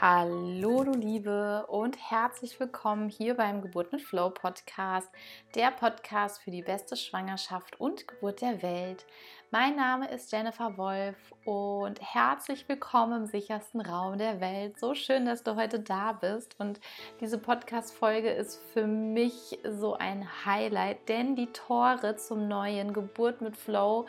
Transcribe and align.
Hallo 0.00 0.82
du 0.82 0.90
Liebe 0.90 1.66
und 1.68 1.96
herzlich 2.10 2.58
willkommen 2.58 3.08
hier 3.08 3.34
beim 3.34 3.62
Geburt 3.62 3.92
mit 3.92 4.02
Flow 4.02 4.28
Podcast, 4.28 5.08
der 5.54 5.70
Podcast 5.70 6.42
für 6.42 6.50
die 6.50 6.62
beste 6.62 6.96
Schwangerschaft 6.96 7.78
und 7.78 8.08
Geburt 8.08 8.40
der 8.40 8.60
Welt. 8.60 9.06
Mein 9.52 9.76
Name 9.76 10.10
ist 10.10 10.32
Jennifer 10.32 10.76
Wolf 10.78 11.16
und 11.44 12.00
herzlich 12.02 12.68
willkommen 12.68 13.22
im 13.22 13.26
sichersten 13.26 13.80
Raum 13.80 14.18
der 14.18 14.40
Welt. 14.40 14.80
So 14.80 14.96
schön, 14.96 15.26
dass 15.26 15.44
du 15.44 15.54
heute 15.54 15.78
da 15.78 16.10
bist 16.10 16.58
und 16.58 16.80
diese 17.20 17.38
Podcast 17.38 17.94
Folge 17.94 18.30
ist 18.30 18.60
für 18.72 18.88
mich 18.88 19.60
so 19.70 19.94
ein 19.94 20.28
Highlight, 20.44 21.08
denn 21.08 21.36
die 21.36 21.52
Tore 21.52 22.16
zum 22.16 22.48
neuen 22.48 22.92
Geburt 22.92 23.42
mit 23.42 23.56
Flow 23.56 24.06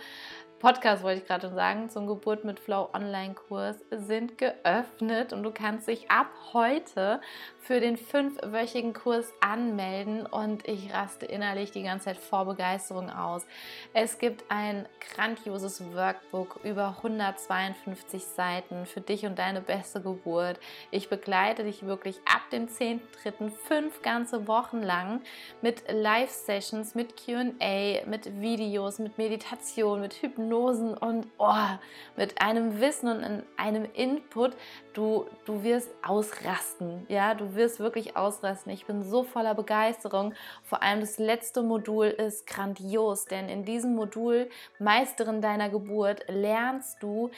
Podcast 0.65 1.03
wollte 1.03 1.21
ich 1.21 1.27
gerade 1.27 1.53
sagen, 1.53 1.91
zum 1.91 2.07
Geburt 2.07 2.43
mit 2.43 2.59
Flow 2.59 2.89
Online-Kurs 2.91 3.75
sind 3.91 4.39
geöffnet 4.39 5.31
und 5.31 5.43
du 5.43 5.51
kannst 5.51 5.87
dich 5.87 6.09
ab 6.09 6.25
heute 6.53 7.21
für 7.65 7.79
den 7.79 7.97
fünfwöchigen 7.97 8.93
Kurs 8.93 9.33
anmelden 9.39 10.27
und 10.27 10.67
ich 10.67 10.93
raste 10.93 11.25
innerlich 11.25 11.71
die 11.71 11.81
ganze 11.81 12.05
Zeit 12.05 12.17
vor 12.17 12.45
Begeisterung 12.45 13.09
aus. 13.09 13.47
Es 13.93 14.19
gibt 14.19 14.43
ein 14.49 14.87
grandioses 15.13 15.83
Workbook 15.93 16.59
über 16.63 16.97
152 16.97 18.23
Seiten 18.23 18.85
für 18.85 19.01
dich 19.01 19.25
und 19.25 19.39
deine 19.39 19.61
beste 19.61 19.99
Geburt. 19.99 20.59
Ich 20.91 21.09
begleite 21.09 21.63
dich 21.63 21.87
wirklich 21.87 22.17
ab 22.25 22.41
dem 22.51 22.67
10.3. 22.67 23.49
fünf 23.49 24.03
ganze 24.03 24.47
Wochen 24.47 24.83
lang 24.83 25.21
mit 25.63 25.83
Live-Sessions, 25.91 26.93
mit 26.93 27.15
QA, 27.17 28.05
mit 28.05 28.41
Videos, 28.41 28.99
mit 28.99 29.17
Meditation, 29.17 30.01
mit 30.01 30.21
Hypnosen 30.21 30.95
und 30.95 31.25
oh, 31.39 31.53
mit 32.15 32.39
einem 32.39 32.79
Wissen 32.79 33.07
und 33.07 33.43
einem 33.57 33.87
Input. 33.93 34.55
Du, 34.95 35.25
du 35.43 35.61
wirst 35.61 35.89
ausrasten, 36.03 37.05
ja, 37.09 37.33
du 37.33 37.53
wirst 37.53 37.81
wirklich 37.81 38.15
ausrasten. 38.15 38.71
Ich 38.71 38.85
bin 38.85 39.03
so 39.03 39.23
voller 39.23 39.53
Begeisterung. 39.53 40.33
Vor 40.63 40.81
allem 40.81 41.01
das 41.01 41.17
letzte 41.17 41.63
Modul 41.63 42.05
ist 42.05 42.47
grandios, 42.47 43.25
denn 43.25 43.49
in 43.49 43.65
diesem 43.65 43.93
Modul 43.93 44.49
Meisterin 44.79 45.41
deiner 45.41 45.67
Geburt 45.67 46.23
lernst 46.29 47.03
du, 47.03 47.29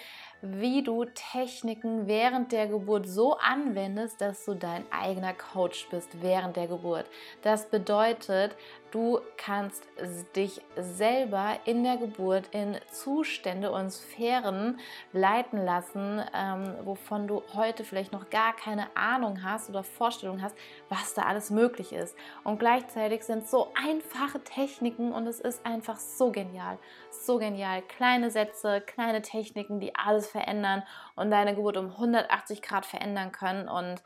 wie 0.43 0.83
du 0.83 1.05
Techniken 1.05 2.05
während 2.05 2.51
der 2.51 2.67
Geburt 2.67 3.07
so 3.07 3.37
anwendest, 3.37 4.21
dass 4.21 4.45
du 4.45 4.53
dein 4.53 4.85
eigener 4.91 5.33
Coach 5.33 5.87
bist 5.89 6.21
während 6.21 6.57
der 6.57 6.67
Geburt. 6.67 7.07
Das 7.41 7.65
bedeutet, 7.71 8.55
du 8.91 9.19
kannst 9.37 9.87
dich 10.35 10.61
selber 10.75 11.57
in 11.65 11.83
der 11.83 11.97
Geburt 11.97 12.47
in 12.51 12.77
Zustände 12.91 13.71
und 13.71 13.91
Sphären 13.91 14.79
leiten 15.13 15.63
lassen, 15.63 16.21
ähm, 16.33 16.75
wovon 16.83 17.27
du 17.27 17.43
heute 17.53 17.83
vielleicht 17.83 18.11
noch 18.11 18.29
gar 18.29 18.55
keine 18.55 18.95
Ahnung 18.95 19.43
hast 19.43 19.69
oder 19.69 19.83
Vorstellung 19.83 20.41
hast, 20.41 20.55
was 20.89 21.13
da 21.13 21.23
alles 21.23 21.49
möglich 21.49 21.93
ist. 21.93 22.15
Und 22.43 22.59
gleichzeitig 22.59 23.23
sind 23.23 23.47
so 23.47 23.71
einfache 23.75 24.43
Techniken 24.43 25.11
und 25.11 25.27
es 25.27 25.39
ist 25.39 25.65
einfach 25.65 25.97
so 25.97 26.31
genial, 26.31 26.77
so 27.09 27.37
genial. 27.37 27.81
Kleine 27.81 28.31
Sätze, 28.31 28.81
kleine 28.81 29.21
Techniken, 29.21 29.79
die 29.79 29.95
alles 29.95 30.27
verändern 30.27 30.83
und 31.15 31.31
deine 31.31 31.55
Geburt 31.55 31.77
um 31.77 31.87
180 31.87 32.61
Grad 32.61 32.85
verändern 32.85 33.31
können. 33.31 33.67
Und 33.67 34.01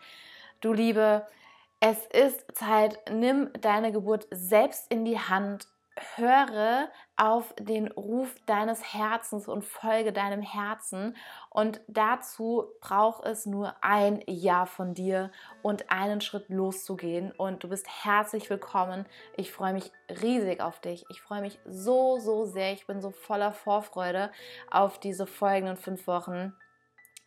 du 0.61 0.73
Liebe, 0.73 1.25
es 1.81 2.05
ist 2.05 2.45
Zeit, 2.55 2.99
nimm 3.11 3.49
deine 3.59 3.91
Geburt 3.91 4.27
selbst 4.31 4.89
in 4.91 5.03
die 5.03 5.19
Hand 5.19 5.67
höre 6.15 6.89
auf 7.17 7.53
den 7.59 7.87
Ruf 7.87 8.33
deines 8.45 8.93
Herzens 8.93 9.47
und 9.47 9.63
folge 9.63 10.13
deinem 10.13 10.41
Herzen. 10.41 11.15
Und 11.49 11.81
dazu 11.87 12.65
braucht 12.79 13.25
es 13.25 13.45
nur 13.45 13.75
ein 13.81 14.23
Ja 14.27 14.65
von 14.65 14.93
dir 14.93 15.31
und 15.61 15.91
einen 15.91 16.21
Schritt 16.21 16.49
loszugehen. 16.49 17.31
Und 17.31 17.63
du 17.63 17.69
bist 17.69 17.87
herzlich 18.05 18.49
willkommen. 18.49 19.05
Ich 19.35 19.51
freue 19.51 19.73
mich 19.73 19.91
riesig 20.21 20.61
auf 20.61 20.79
dich. 20.79 21.03
Ich 21.09 21.21
freue 21.21 21.41
mich 21.41 21.59
so, 21.65 22.19
so 22.19 22.45
sehr. 22.45 22.73
Ich 22.73 22.87
bin 22.87 23.01
so 23.01 23.11
voller 23.11 23.53
Vorfreude 23.53 24.31
auf 24.69 24.99
diese 24.99 25.27
folgenden 25.27 25.77
fünf 25.77 26.07
Wochen. 26.07 26.53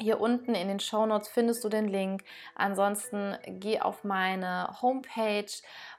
Hier 0.04 0.20
unten 0.20 0.54
in 0.54 0.68
den 0.68 0.80
Show 0.80 1.06
Notes 1.06 1.28
findest 1.28 1.64
du 1.64 1.70
den 1.70 1.88
Link. 1.88 2.24
Ansonsten 2.54 3.38
geh 3.46 3.80
auf 3.80 4.04
meine 4.04 4.68
Homepage 4.82 5.46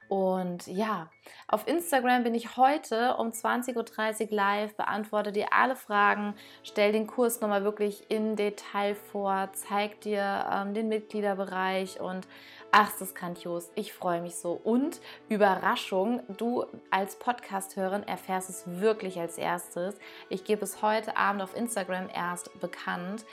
und 0.07 0.67
ja, 0.67 1.09
auf 1.47 1.67
Instagram 1.67 2.23
bin 2.23 2.35
ich 2.35 2.57
heute 2.57 3.15
um 3.15 3.29
20.30 3.29 4.29
Uhr 4.29 4.35
live, 4.35 4.75
beantworte 4.75 5.31
dir 5.31 5.47
alle 5.51 5.75
Fragen, 5.75 6.35
stell 6.61 6.91
den 6.91 7.07
Kurs 7.07 7.41
nochmal 7.41 7.63
wirklich 7.63 8.09
in 8.11 8.35
Detail 8.35 8.93
vor, 8.93 9.49
zeig 9.53 10.01
dir 10.01 10.45
ähm, 10.51 10.75
den 10.75 10.89
Mitgliederbereich 10.89 11.99
und 11.99 12.27
ach, 12.71 12.91
das 12.91 13.01
ist 13.01 13.15
grandios. 13.15 13.71
Ich 13.73 13.93
freue 13.93 14.21
mich 14.21 14.35
so. 14.35 14.59
Und 14.63 14.99
Überraschung, 15.27 16.21
du 16.37 16.65
als 16.91 17.17
Podcast-Hörerin 17.17 18.03
erfährst 18.03 18.49
es 18.49 18.63
wirklich 18.79 19.19
als 19.19 19.39
erstes. 19.39 19.95
Ich 20.29 20.43
gebe 20.43 20.63
es 20.63 20.83
heute 20.83 21.17
Abend 21.17 21.41
auf 21.41 21.55
Instagram 21.55 22.09
erst 22.13 22.59
bekannt. 22.59 23.25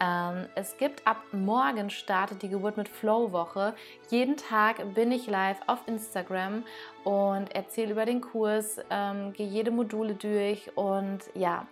Ähm, 0.00 0.46
es 0.54 0.76
gibt 0.76 1.06
ab 1.06 1.18
morgen 1.32 1.90
startet 1.90 2.42
die 2.42 2.48
Geburt 2.48 2.76
mit 2.76 2.88
Flow 2.88 3.32
Woche. 3.32 3.74
Jeden 4.10 4.36
Tag 4.36 4.94
bin 4.94 5.10
ich 5.12 5.26
live 5.26 5.58
auf 5.66 5.80
Instagram 5.86 6.64
und 7.04 7.54
erzähle 7.54 7.92
über 7.92 8.04
den 8.04 8.20
Kurs, 8.20 8.78
ähm, 8.90 9.32
gehe 9.32 9.46
jede 9.46 9.70
Module 9.70 10.14
durch 10.14 10.76
und 10.76 11.20
ja. 11.34 11.66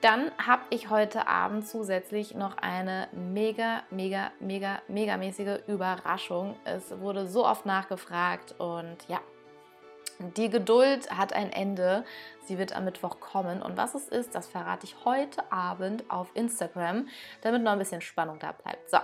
Dann 0.00 0.30
habe 0.36 0.62
ich 0.68 0.90
heute 0.90 1.28
Abend 1.28 1.66
zusätzlich 1.66 2.34
noch 2.34 2.58
eine 2.58 3.08
mega, 3.12 3.84
mega, 3.90 4.32
mega, 4.38 4.82
mega 4.86 5.16
mäßige 5.16 5.60
Überraschung. 5.66 6.56
Es 6.64 7.00
wurde 7.00 7.26
so 7.26 7.46
oft 7.46 7.64
nachgefragt 7.64 8.54
und 8.58 8.98
ja, 9.08 9.20
die 10.36 10.50
Geduld 10.50 11.10
hat 11.10 11.32
ein 11.32 11.52
Ende. 11.52 12.04
Sie 12.46 12.58
wird 12.58 12.74
am 12.74 12.84
Mittwoch 12.84 13.20
kommen. 13.20 13.62
Und 13.62 13.76
was 13.76 13.94
es 13.94 14.08
ist, 14.08 14.34
das 14.34 14.46
verrate 14.46 14.86
ich 14.86 14.96
heute 15.04 15.50
Abend 15.50 16.10
auf 16.10 16.28
Instagram, 16.34 17.08
damit 17.42 17.62
noch 17.62 17.72
ein 17.72 17.78
bisschen 17.78 18.00
Spannung 18.00 18.38
da 18.38 18.52
bleibt. 18.52 18.90
So. 18.90 18.98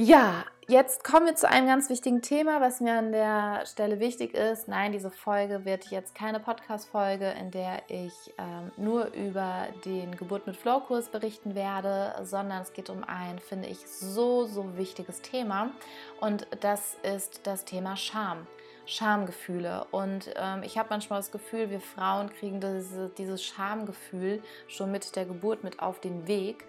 Ja, 0.00 0.44
jetzt 0.68 1.02
kommen 1.02 1.26
wir 1.26 1.34
zu 1.34 1.48
einem 1.48 1.66
ganz 1.66 1.90
wichtigen 1.90 2.22
Thema, 2.22 2.60
was 2.60 2.80
mir 2.80 2.92
an 2.92 3.10
der 3.10 3.66
Stelle 3.66 3.98
wichtig 3.98 4.32
ist. 4.32 4.68
Nein, 4.68 4.92
diese 4.92 5.10
Folge 5.10 5.64
wird 5.64 5.86
jetzt 5.86 6.14
keine 6.14 6.38
Podcast-Folge, 6.38 7.28
in 7.32 7.50
der 7.50 7.82
ich 7.88 8.12
ähm, 8.38 8.70
nur 8.76 9.12
über 9.12 9.66
den 9.84 10.16
Geburt 10.16 10.46
mit 10.46 10.56
Flow-Kurs 10.56 11.08
berichten 11.08 11.56
werde, 11.56 12.14
sondern 12.22 12.62
es 12.62 12.72
geht 12.74 12.90
um 12.90 13.02
ein, 13.02 13.40
finde 13.40 13.66
ich, 13.66 13.88
so, 13.88 14.44
so 14.44 14.76
wichtiges 14.76 15.20
Thema. 15.20 15.72
Und 16.20 16.46
das 16.60 16.96
ist 17.02 17.40
das 17.48 17.64
Thema 17.64 17.96
Scham. 17.96 18.46
Schamgefühle. 18.88 19.86
Und 19.90 20.30
ähm, 20.36 20.62
ich 20.62 20.78
habe 20.78 20.88
manchmal 20.90 21.18
das 21.18 21.30
Gefühl, 21.30 21.68
wir 21.68 21.80
Frauen 21.80 22.32
kriegen 22.32 22.60
diese, 22.60 23.10
dieses 23.18 23.44
Schamgefühl 23.44 24.42
schon 24.66 24.90
mit 24.90 25.14
der 25.14 25.26
Geburt 25.26 25.62
mit 25.62 25.80
auf 25.80 26.00
den 26.00 26.26
Weg 26.26 26.64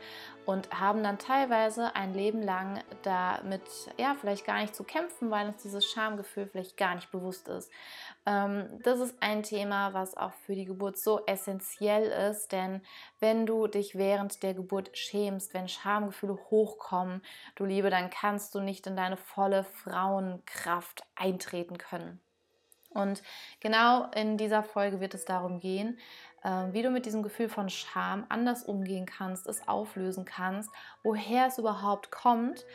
und 0.49 0.71
haben 0.71 1.03
dann 1.03 1.19
teilweise 1.19 1.95
ein 1.95 2.15
Leben 2.15 2.41
lang 2.41 2.83
damit, 3.03 3.61
ja, 3.97 4.15
vielleicht 4.19 4.45
gar 4.45 4.59
nicht 4.59 4.73
zu 4.73 4.83
kämpfen, 4.83 5.29
weil 5.29 5.47
uns 5.47 5.61
dieses 5.61 5.85
Schamgefühl 5.85 6.47
vielleicht 6.47 6.75
gar 6.75 6.95
nicht 6.95 7.11
bewusst 7.11 7.47
ist. 7.49 7.71
Ähm, 8.25 8.67
das 8.81 8.99
ist 8.99 9.15
ein 9.19 9.43
Thema, 9.43 9.93
was 9.93 10.17
auch 10.17 10.33
für 10.33 10.55
die 10.55 10.65
Geburt 10.65 10.99
so 10.99 11.23
essentiell 11.27 12.31
ist, 12.31 12.51
denn 12.51 12.81
wenn 13.19 13.45
du 13.45 13.67
dich 13.67 13.93
während 13.93 14.41
der 14.41 14.55
Geburt 14.55 14.89
schämst, 14.97 15.53
wenn 15.53 15.67
Schamgefühle 15.67 16.39
hochkommen, 16.49 17.21
du 17.53 17.65
Liebe, 17.65 17.91
dann 17.91 18.09
kannst 18.09 18.55
du 18.55 18.59
nicht 18.59 18.87
in 18.87 18.95
deine 18.95 19.17
volle 19.17 19.63
Frauenkraft 19.63 21.03
eintreten 21.15 21.77
können. 21.77 22.19
Und 22.91 23.21
genau 23.59 24.09
in 24.15 24.37
dieser 24.37 24.63
Folge 24.63 24.99
wird 24.99 25.13
es 25.13 25.25
darum 25.25 25.59
gehen, 25.59 25.99
wie 26.43 26.81
du 26.81 26.89
mit 26.89 27.05
diesem 27.05 27.23
Gefühl 27.23 27.49
von 27.49 27.69
Scham 27.69 28.25
anders 28.29 28.63
umgehen 28.63 29.05
kannst, 29.05 29.47
es 29.47 29.67
auflösen 29.67 30.25
kannst, 30.25 30.69
woher 31.03 31.47
es 31.47 31.57
überhaupt 31.57 32.11
kommt 32.11 32.65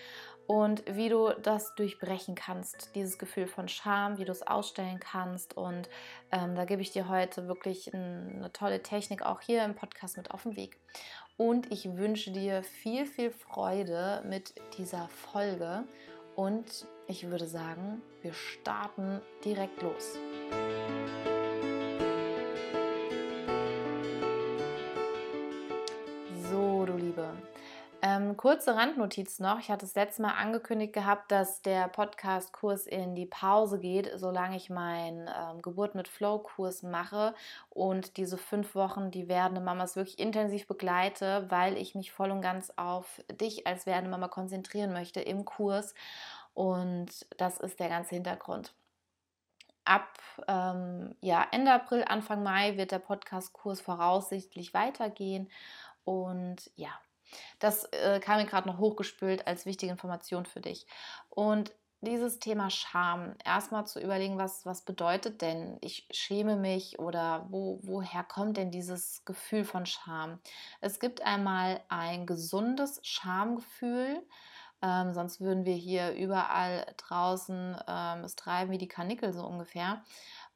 und 0.47 0.85
wie 0.87 1.09
du 1.09 1.31
das 1.43 1.75
durchbrechen 1.75 2.35
kannst, 2.35 2.95
dieses 2.95 3.19
Gefühl 3.19 3.47
von 3.47 3.69
Scham, 3.69 4.19
wie 4.19 4.25
du 4.25 4.33
es 4.33 4.47
ausstellen 4.47 5.01
kannst. 5.01 5.57
Und 5.57 5.89
ähm, 6.33 6.55
da 6.55 6.65
gebe 6.65 6.83
ich 6.83 6.91
dir 6.91 7.09
heute 7.09 7.49
wirklich 7.49 7.95
eine 7.95 8.51
tolle 8.53 8.83
Technik 8.83 9.23
auch 9.23 9.41
hier 9.41 9.65
im 9.65 9.75
Podcast 9.75 10.17
mit 10.17 10.31
auf 10.31 10.43
den 10.43 10.57
Weg. 10.57 10.79
Und 11.37 11.73
ich 11.73 11.97
wünsche 11.97 12.31
dir 12.31 12.63
viel, 12.63 13.07
viel 13.07 13.31
Freude 13.31 14.23
mit 14.29 14.55
dieser 14.79 15.09
Folge. 15.09 15.85
Und 16.37 16.87
ich 17.07 17.29
würde 17.29 17.47
sagen, 17.47 18.03
wir 18.23 18.33
starten 18.33 19.21
direkt 19.45 19.83
los. 19.83 20.17
Kurze 28.37 28.77
Randnotiz 28.77 29.39
noch. 29.39 29.59
Ich 29.59 29.71
hatte 29.71 29.87
das 29.87 29.95
letzte 29.95 30.23
Mal 30.23 30.33
angekündigt 30.33 30.93
gehabt, 30.93 31.31
dass 31.33 31.63
der 31.63 31.89
Podcast-Kurs 31.89 32.87
in 32.87 33.15
die 33.15 33.27
Pause 33.27 33.79
geht, 33.79 34.11
solange 34.17 34.57
ich 34.57 34.71
meinen 34.71 35.29
ähm, 35.29 35.63
Geburt 35.63 35.95
mit 35.95 36.09
Flow-Kurs 36.09 36.83
mache. 36.83 37.35
Und 37.71 38.17
diese 38.17 38.39
fünf 38.39 38.75
Wochen, 38.75 39.11
die 39.11 39.29
werdende 39.29 39.61
Mamas 39.61 39.97
wirklich 39.97 40.19
intensiv 40.19 40.67
begleite, 40.67 41.47
weil 41.51 41.77
ich 41.77 41.95
mich 41.95 42.13
voll 42.13 42.31
und 42.31 42.41
ganz 42.41 42.73
auf 42.77 43.23
dich 43.31 43.67
als 43.67 43.87
werdende 43.87 44.11
Mama 44.11 44.29
konzentrieren 44.29 44.93
möchte 44.93 45.21
im 45.21 45.45
Kurs. 45.45 45.95
Und 46.55 47.27
das 47.37 47.59
ist 47.59 47.81
der 47.81 47.89
ganze 47.89 48.15
Hintergrund. 48.15 48.75
Ab 49.85 50.19
ähm, 50.49 51.15
ja, 51.21 51.47
Ende 51.51 51.73
April, 51.73 52.05
Anfang 52.07 52.43
Mai 52.43 52.77
wird 52.77 52.93
der 52.93 53.01
Podcast-Kurs 53.01 53.81
voraussichtlich 53.81 54.73
weitergehen. 54.73 55.51
Und 56.05 56.71
ja, 56.77 56.91
das 57.59 57.85
äh, 57.93 58.21
kam 58.21 58.39
mir 58.39 58.47
gerade 58.47 58.69
noch 58.69 58.79
hochgespült 58.79 59.47
als 59.47 59.67
wichtige 59.67 59.93
Information 59.93 60.47
für 60.47 60.61
dich. 60.61 60.87
Und 61.31 61.73
dieses 62.05 62.39
Thema 62.39 62.71
Scham, 62.71 63.35
erstmal 63.45 63.87
zu 63.87 64.01
überlegen, 64.01 64.39
was, 64.39 64.67
was 64.67 64.83
bedeutet 64.83 65.43
denn, 65.43 65.79
ich 65.81 66.07
schäme 66.11 66.57
mich 66.57 66.99
oder 66.99 67.47
wo, 67.49 67.81
woher 67.83 68.23
kommt 68.23 68.57
denn 68.57 68.71
dieses 68.71 69.25
Gefühl 69.25 69.65
von 69.65 69.87
Scham? 69.87 70.39
Es 70.81 71.01
gibt 71.01 71.23
einmal 71.23 71.81
ein 71.89 72.27
gesundes 72.27 73.01
Schamgefühl, 73.03 74.23
ähm, 74.83 75.15
sonst 75.15 75.41
würden 75.41 75.65
wir 75.65 75.75
hier 75.75 76.13
überall 76.13 76.85
draußen 76.99 77.77
ähm, 77.89 78.25
es 78.25 78.37
treiben 78.37 78.71
wie 78.71 78.79
die 78.79 78.89
Kanickel 78.89 79.33
so 79.33 79.47
ungefähr 79.47 80.03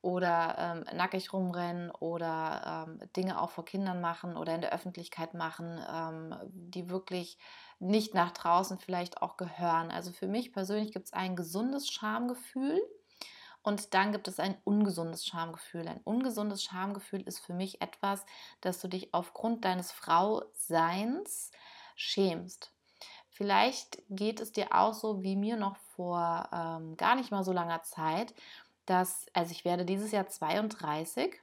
oder 0.01 0.85
ähm, 0.89 0.97
nackig 0.97 1.33
rumrennen 1.33 1.91
oder 1.91 2.87
ähm, 2.89 3.01
Dinge 3.17 3.41
auch 3.41 3.51
vor 3.51 3.65
Kindern 3.65 4.01
machen 4.01 4.37
oder 4.37 4.55
in 4.55 4.61
der 4.61 4.73
Öffentlichkeit 4.73 5.35
machen, 5.35 5.81
ähm, 5.93 6.35
die 6.53 6.89
wirklich 6.89 7.39
nicht 7.81 8.15
nach 8.15 8.31
draußen 8.31 8.79
vielleicht 8.79 9.23
auch 9.23 9.37
gehören. 9.37 9.91
Also 9.91 10.13
für 10.13 10.29
mich 10.29 10.53
persönlich 10.53 10.93
gibt 10.93 11.07
es 11.07 11.13
ein 11.13 11.37
gesundes 11.37 11.89
Schamgefühl 11.89 12.81
und 13.63 13.93
dann 13.93 14.13
gibt 14.13 14.29
es 14.29 14.39
ein 14.39 14.57
ungesundes 14.65 15.27
Schamgefühl. 15.27 15.89
Ein 15.89 16.01
ungesundes 16.05 16.63
Schamgefühl 16.63 17.23
ist 17.23 17.41
für 17.41 17.53
mich 17.53 17.83
etwas, 17.83 18.25
dass 18.61 18.81
du 18.81 18.89
dich 18.89 19.13
aufgrund 19.13 19.65
deines 19.65 19.91
Frauseins 19.91 21.51
schämst. 21.97 22.73
Vielleicht 23.31 24.03
geht 24.09 24.41
es 24.41 24.53
dir 24.53 24.75
auch 24.75 24.95
so 24.95 25.23
wie 25.23 25.37
mir 25.37 25.57
noch 25.57 25.77
vor 25.77 26.49
ähm, 26.53 26.97
gar 26.97 27.15
nicht 27.15 27.31
mal 27.31 27.45
so 27.45 27.53
langer 27.53 27.83
Zeit, 27.83 28.35
dass, 28.89 29.27
also 29.33 29.53
ich 29.53 29.65
werde 29.65 29.85
dieses 29.85 30.13
Jahr 30.13 30.29
32 30.29 31.35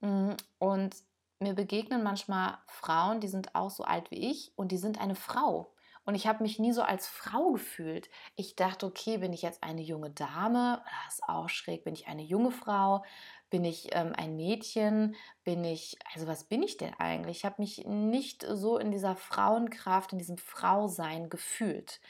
mm, 0.00 0.32
und 0.58 0.96
mir 1.40 1.54
begegnen 1.54 2.02
manchmal 2.02 2.58
Frauen, 2.66 3.20
die 3.20 3.28
sind 3.28 3.54
auch 3.54 3.70
so 3.70 3.84
alt 3.84 4.10
wie 4.10 4.30
ich 4.30 4.52
und 4.56 4.72
die 4.72 4.78
sind 4.78 5.00
eine 5.00 5.14
Frau. 5.14 5.74
Und 6.06 6.14
ich 6.14 6.26
habe 6.26 6.42
mich 6.42 6.58
nie 6.58 6.72
so 6.72 6.82
als 6.82 7.06
Frau 7.06 7.52
gefühlt. 7.52 8.10
Ich 8.36 8.56
dachte, 8.56 8.86
okay, 8.86 9.18
bin 9.18 9.32
ich 9.32 9.42
jetzt 9.42 9.62
eine 9.62 9.80
junge 9.80 10.10
Dame? 10.10 10.82
Das 11.06 11.14
ist 11.14 11.28
auch 11.28 11.48
schräg. 11.48 11.84
Bin 11.84 11.94
ich 11.94 12.08
eine 12.08 12.22
junge 12.22 12.50
Frau? 12.50 13.02
Bin 13.48 13.64
ich 13.64 13.88
ähm, 13.94 14.12
ein 14.14 14.36
Mädchen? 14.36 15.16
Bin 15.44 15.64
ich, 15.64 15.96
also 16.12 16.26
was 16.26 16.44
bin 16.44 16.62
ich 16.62 16.76
denn 16.76 16.92
eigentlich? 16.94 17.38
Ich 17.38 17.44
habe 17.46 17.56
mich 17.58 17.86
nicht 17.86 18.44
so 18.46 18.76
in 18.76 18.90
dieser 18.90 19.16
Frauenkraft, 19.16 20.12
in 20.12 20.18
diesem 20.18 20.36
Frausein 20.36 21.30
gefühlt. 21.30 22.00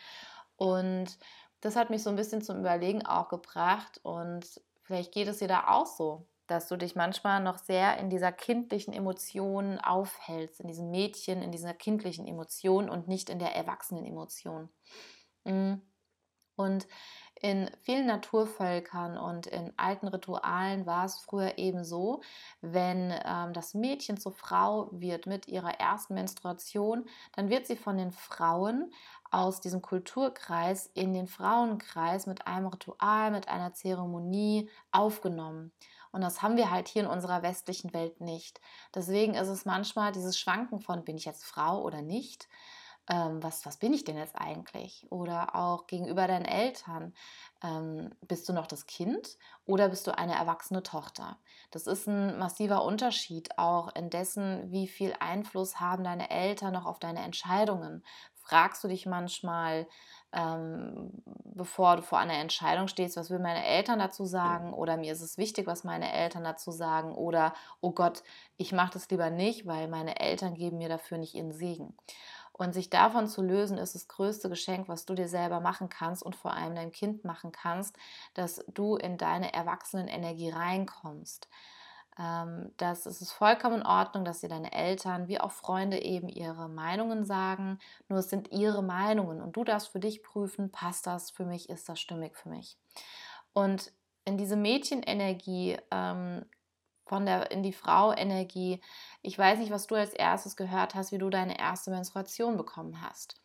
Und 0.56 1.16
das 1.60 1.76
hat 1.76 1.90
mich 1.90 2.02
so 2.02 2.10
ein 2.10 2.16
bisschen 2.16 2.42
zum 2.42 2.58
Überlegen 2.58 3.06
auch 3.06 3.28
gebracht. 3.28 4.00
Und 4.02 4.60
Vielleicht 4.84 5.12
geht 5.12 5.28
es 5.28 5.38
dir 5.38 5.48
da 5.48 5.68
auch 5.68 5.86
so, 5.86 6.28
dass 6.46 6.68
du 6.68 6.76
dich 6.76 6.94
manchmal 6.94 7.42
noch 7.42 7.58
sehr 7.58 7.98
in 7.98 8.10
dieser 8.10 8.32
kindlichen 8.32 8.92
Emotion 8.92 9.78
aufhältst, 9.80 10.60
in 10.60 10.68
diesem 10.68 10.90
Mädchen, 10.90 11.42
in 11.42 11.52
dieser 11.52 11.74
kindlichen 11.74 12.26
Emotion 12.26 12.90
und 12.90 13.08
nicht 13.08 13.30
in 13.30 13.38
der 13.38 13.56
erwachsenen 13.56 14.04
Emotion. 14.04 14.68
Mm. 15.44 15.74
Und 16.56 16.86
in 17.40 17.70
vielen 17.82 18.06
Naturvölkern 18.06 19.18
und 19.18 19.46
in 19.46 19.72
alten 19.76 20.08
Ritualen 20.08 20.86
war 20.86 21.04
es 21.04 21.18
früher 21.18 21.58
eben 21.58 21.84
so, 21.84 22.22
wenn 22.62 23.12
ähm, 23.24 23.52
das 23.52 23.74
Mädchen 23.74 24.16
zur 24.16 24.32
Frau 24.32 24.88
wird 24.92 25.26
mit 25.26 25.48
ihrer 25.48 25.78
ersten 25.78 26.14
Menstruation, 26.14 27.04
dann 27.34 27.50
wird 27.50 27.66
sie 27.66 27.76
von 27.76 27.98
den 27.98 28.12
Frauen 28.12 28.92
aus 29.30 29.60
diesem 29.60 29.82
Kulturkreis 29.82 30.90
in 30.94 31.12
den 31.12 31.26
Frauenkreis 31.26 32.26
mit 32.26 32.46
einem 32.46 32.68
Ritual, 32.68 33.30
mit 33.30 33.48
einer 33.48 33.74
Zeremonie 33.74 34.70
aufgenommen. 34.92 35.72
Und 36.12 36.20
das 36.20 36.40
haben 36.40 36.56
wir 36.56 36.70
halt 36.70 36.86
hier 36.86 37.02
in 37.02 37.08
unserer 37.08 37.42
westlichen 37.42 37.92
Welt 37.92 38.20
nicht. 38.20 38.60
Deswegen 38.94 39.34
ist 39.34 39.48
es 39.48 39.64
manchmal 39.64 40.12
dieses 40.12 40.38
Schwanken 40.38 40.80
von, 40.80 41.04
bin 41.04 41.16
ich 41.16 41.24
jetzt 41.24 41.44
Frau 41.44 41.82
oder 41.82 42.02
nicht? 42.02 42.48
Ähm, 43.08 43.42
was, 43.42 43.66
was 43.66 43.76
bin 43.76 43.92
ich 43.92 44.04
denn 44.04 44.16
jetzt 44.16 44.34
eigentlich? 44.34 45.06
Oder 45.10 45.54
auch 45.54 45.86
gegenüber 45.86 46.26
deinen 46.26 46.46
Eltern. 46.46 47.12
Ähm, 47.62 48.14
bist 48.22 48.48
du 48.48 48.52
noch 48.52 48.66
das 48.66 48.86
Kind 48.86 49.36
oder 49.66 49.88
bist 49.88 50.06
du 50.06 50.16
eine 50.16 50.34
erwachsene 50.34 50.82
Tochter? 50.82 51.38
Das 51.70 51.86
ist 51.86 52.06
ein 52.06 52.38
massiver 52.38 52.82
Unterschied 52.84 53.58
auch 53.58 53.94
in 53.94 54.10
dessen, 54.10 54.70
wie 54.70 54.88
viel 54.88 55.14
Einfluss 55.20 55.80
haben 55.80 56.04
deine 56.04 56.30
Eltern 56.30 56.72
noch 56.72 56.86
auf 56.86 56.98
deine 56.98 57.20
Entscheidungen 57.20 58.02
fragst 58.44 58.84
du 58.84 58.88
dich 58.88 59.06
manchmal, 59.06 59.86
ähm, 60.32 61.10
bevor 61.44 61.96
du 61.96 62.02
vor 62.02 62.18
einer 62.18 62.34
Entscheidung 62.34 62.88
stehst, 62.88 63.16
was 63.16 63.30
will 63.30 63.38
meine 63.38 63.64
Eltern 63.64 63.98
dazu 63.98 64.26
sagen? 64.26 64.74
Oder 64.74 64.96
mir 64.96 65.12
ist 65.12 65.22
es 65.22 65.38
wichtig, 65.38 65.66
was 65.66 65.84
meine 65.84 66.12
Eltern 66.12 66.44
dazu 66.44 66.70
sagen? 66.70 67.14
Oder, 67.14 67.54
oh 67.80 67.92
Gott, 67.92 68.22
ich 68.56 68.72
mache 68.72 68.92
das 68.92 69.08
lieber 69.08 69.30
nicht, 69.30 69.66
weil 69.66 69.88
meine 69.88 70.20
Eltern 70.20 70.54
geben 70.54 70.78
mir 70.78 70.88
dafür 70.88 71.18
nicht 71.18 71.34
ihren 71.34 71.52
Segen. 71.52 71.96
Und 72.56 72.72
sich 72.72 72.88
davon 72.88 73.26
zu 73.26 73.42
lösen, 73.42 73.78
ist 73.78 73.96
das 73.96 74.06
größte 74.06 74.48
Geschenk, 74.48 74.88
was 74.88 75.06
du 75.06 75.14
dir 75.14 75.28
selber 75.28 75.60
machen 75.60 75.88
kannst 75.88 76.22
und 76.22 76.36
vor 76.36 76.54
allem 76.54 76.76
deinem 76.76 76.92
Kind 76.92 77.24
machen 77.24 77.50
kannst, 77.50 77.96
dass 78.34 78.64
du 78.72 78.96
in 78.96 79.18
deine 79.18 79.52
Erwachsenenenergie 79.52 80.50
reinkommst 80.50 81.48
ähm, 82.18 82.70
dass 82.76 83.06
es 83.06 83.20
ist 83.20 83.32
vollkommen 83.32 83.80
in 83.80 83.86
Ordnung, 83.86 84.24
dass 84.24 84.40
dir 84.40 84.48
deine 84.48 84.72
Eltern 84.72 85.26
wie 85.28 85.40
auch 85.40 85.50
Freunde 85.50 86.00
eben 86.00 86.28
ihre 86.28 86.68
Meinungen 86.68 87.24
sagen. 87.24 87.78
Nur 88.08 88.20
es 88.20 88.30
sind 88.30 88.52
ihre 88.52 88.82
Meinungen 88.82 89.40
und 89.40 89.56
du 89.56 89.64
darfst 89.64 89.88
für 89.88 90.00
dich 90.00 90.22
prüfen, 90.22 90.70
passt 90.70 91.06
das 91.06 91.30
für 91.30 91.44
mich, 91.44 91.68
ist 91.68 91.88
das 91.88 92.00
stimmig 92.00 92.36
für 92.36 92.48
mich. 92.48 92.76
Und 93.52 93.92
in 94.24 94.38
diese 94.38 94.56
Mädchenenergie, 94.56 95.76
ähm, 95.90 96.44
von 97.04 97.26
der 97.26 97.50
in 97.50 97.62
die 97.62 97.72
Frau-Energie, 97.72 98.80
ich 99.22 99.38
weiß 99.38 99.58
nicht, 99.58 99.70
was 99.70 99.86
du 99.86 99.94
als 99.94 100.14
erstes 100.14 100.56
gehört 100.56 100.94
hast, 100.94 101.12
wie 101.12 101.18
du 101.18 101.30
deine 101.30 101.58
erste 101.58 101.90
Menstruation 101.90 102.56
bekommen 102.56 103.00
hast. 103.02 103.40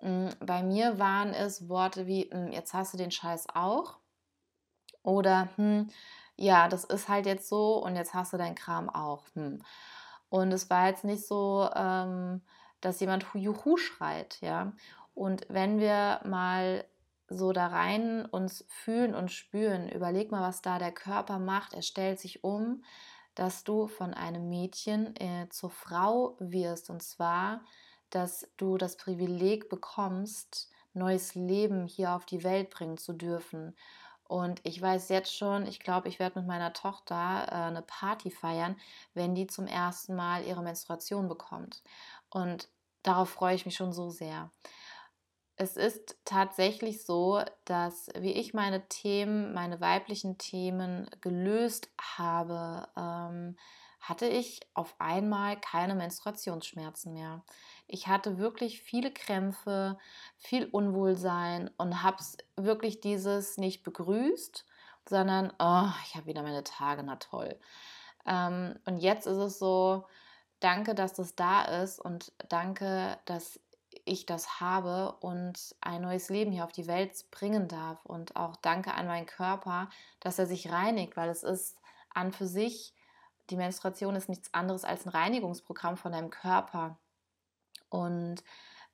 Mm, 0.00 0.28
bei 0.40 0.62
mir 0.62 0.98
waren 0.98 1.32
es 1.34 1.68
Worte 1.68 2.06
wie, 2.06 2.30
mm, 2.32 2.52
jetzt 2.52 2.74
hast 2.74 2.94
du 2.94 2.98
den 2.98 3.10
Scheiß 3.10 3.48
auch. 3.54 3.98
Oder, 5.02 5.48
hm, 5.56 5.88
ja, 6.36 6.68
das 6.68 6.84
ist 6.84 7.08
halt 7.08 7.26
jetzt 7.26 7.48
so 7.48 7.82
und 7.84 7.96
jetzt 7.96 8.14
hast 8.14 8.32
du 8.32 8.36
deinen 8.38 8.54
Kram 8.54 8.88
auch. 8.88 9.24
Hm. 9.34 9.62
Und 10.30 10.52
es 10.52 10.68
war 10.70 10.88
jetzt 10.88 11.04
nicht 11.04 11.26
so, 11.26 11.68
ähm, 11.76 12.42
dass 12.80 13.00
jemand 13.00 13.26
Juhu 13.34 13.76
schreit, 13.76 14.38
ja. 14.40 14.72
Und 15.14 15.46
wenn 15.48 15.78
wir 15.78 16.20
mal 16.24 16.84
so 17.28 17.52
da 17.52 17.68
rein 17.68 18.26
uns 18.26 18.64
fühlen 18.68 19.14
und 19.14 19.30
spüren, 19.30 19.88
überleg 19.88 20.30
mal, 20.30 20.42
was 20.42 20.62
da 20.62 20.78
der 20.78 20.92
Körper 20.92 21.38
macht. 21.38 21.72
Er 21.72 21.82
stellt 21.82 22.20
sich 22.20 22.44
um, 22.44 22.82
dass 23.34 23.64
du 23.64 23.86
von 23.86 24.14
einem 24.14 24.48
Mädchen 24.48 25.16
äh, 25.16 25.48
zur 25.50 25.70
Frau 25.70 26.36
wirst. 26.38 26.90
Und 26.90 27.02
zwar, 27.02 27.62
dass 28.10 28.48
du 28.56 28.78
das 28.78 28.96
Privileg 28.96 29.68
bekommst, 29.68 30.70
neues 30.92 31.34
Leben 31.34 31.86
hier 31.86 32.12
auf 32.12 32.24
die 32.26 32.44
Welt 32.44 32.70
bringen 32.70 32.98
zu 32.98 33.12
dürfen. 33.12 33.74
Und 34.26 34.60
ich 34.64 34.80
weiß 34.80 35.10
jetzt 35.10 35.36
schon, 35.36 35.66
ich 35.66 35.80
glaube, 35.80 36.08
ich 36.08 36.18
werde 36.18 36.38
mit 36.38 36.48
meiner 36.48 36.72
Tochter 36.72 37.46
äh, 37.48 37.54
eine 37.54 37.82
Party 37.82 38.30
feiern, 38.30 38.76
wenn 39.12 39.34
die 39.34 39.46
zum 39.46 39.66
ersten 39.66 40.14
Mal 40.14 40.44
ihre 40.44 40.62
Menstruation 40.62 41.28
bekommt. 41.28 41.82
Und 42.30 42.68
darauf 43.02 43.30
freue 43.30 43.54
ich 43.54 43.66
mich 43.66 43.76
schon 43.76 43.92
so 43.92 44.10
sehr. 44.10 44.50
Es 45.56 45.76
ist 45.76 46.16
tatsächlich 46.24 47.04
so, 47.04 47.40
dass 47.64 48.08
wie 48.18 48.32
ich 48.32 48.54
meine 48.54 48.88
Themen, 48.88 49.52
meine 49.54 49.80
weiblichen 49.80 50.36
Themen 50.36 51.08
gelöst 51.20 51.90
habe, 52.00 52.88
ähm, 52.96 53.56
hatte 54.00 54.26
ich 54.26 54.60
auf 54.74 54.96
einmal 54.98 55.58
keine 55.60 55.94
Menstruationsschmerzen 55.94 57.14
mehr. 57.14 57.42
Ich 57.86 58.08
hatte 58.08 58.36
wirklich 58.38 58.80
viele 58.82 59.12
Krämpfe, 59.12 59.96
viel 60.36 60.66
Unwohlsein 60.66 61.70
und 61.78 62.02
habe 62.02 62.18
wirklich 62.56 63.00
dieses 63.00 63.56
nicht 63.56 63.82
begrüßt, 63.82 64.66
sondern, 65.08 65.52
oh, 65.58 65.88
ich 66.06 66.16
habe 66.16 66.26
wieder 66.26 66.42
meine 66.42 66.64
Tage, 66.64 67.02
na 67.02 67.16
toll. 67.16 67.58
Ähm, 68.26 68.78
und 68.86 68.98
jetzt 68.98 69.26
ist 69.26 69.38
es 69.38 69.58
so, 69.58 70.06
danke, 70.60 70.94
dass 70.94 71.14
das 71.14 71.34
da 71.36 71.62
ist 71.82 72.00
und 72.00 72.32
danke, 72.48 73.18
dass 73.26 73.60
ich 74.04 74.26
das 74.26 74.60
habe 74.60 75.16
und 75.20 75.74
ein 75.80 76.02
neues 76.02 76.28
Leben 76.28 76.52
hier 76.52 76.64
auf 76.64 76.72
die 76.72 76.86
Welt 76.86 77.12
bringen 77.30 77.68
darf. 77.68 78.04
Und 78.04 78.36
auch 78.36 78.56
danke 78.56 78.94
an 78.94 79.06
meinen 79.06 79.26
Körper, 79.26 79.88
dass 80.20 80.38
er 80.38 80.46
sich 80.46 80.70
reinigt, 80.70 81.16
weil 81.16 81.28
es 81.28 81.42
ist 81.42 81.78
an 82.12 82.32
für 82.32 82.46
sich, 82.46 82.94
die 83.50 83.56
Menstruation 83.56 84.16
ist 84.16 84.28
nichts 84.28 84.52
anderes 84.54 84.84
als 84.84 85.06
ein 85.06 85.10
Reinigungsprogramm 85.10 85.96
von 85.96 86.12
deinem 86.12 86.30
Körper. 86.30 86.98
Und 87.88 88.42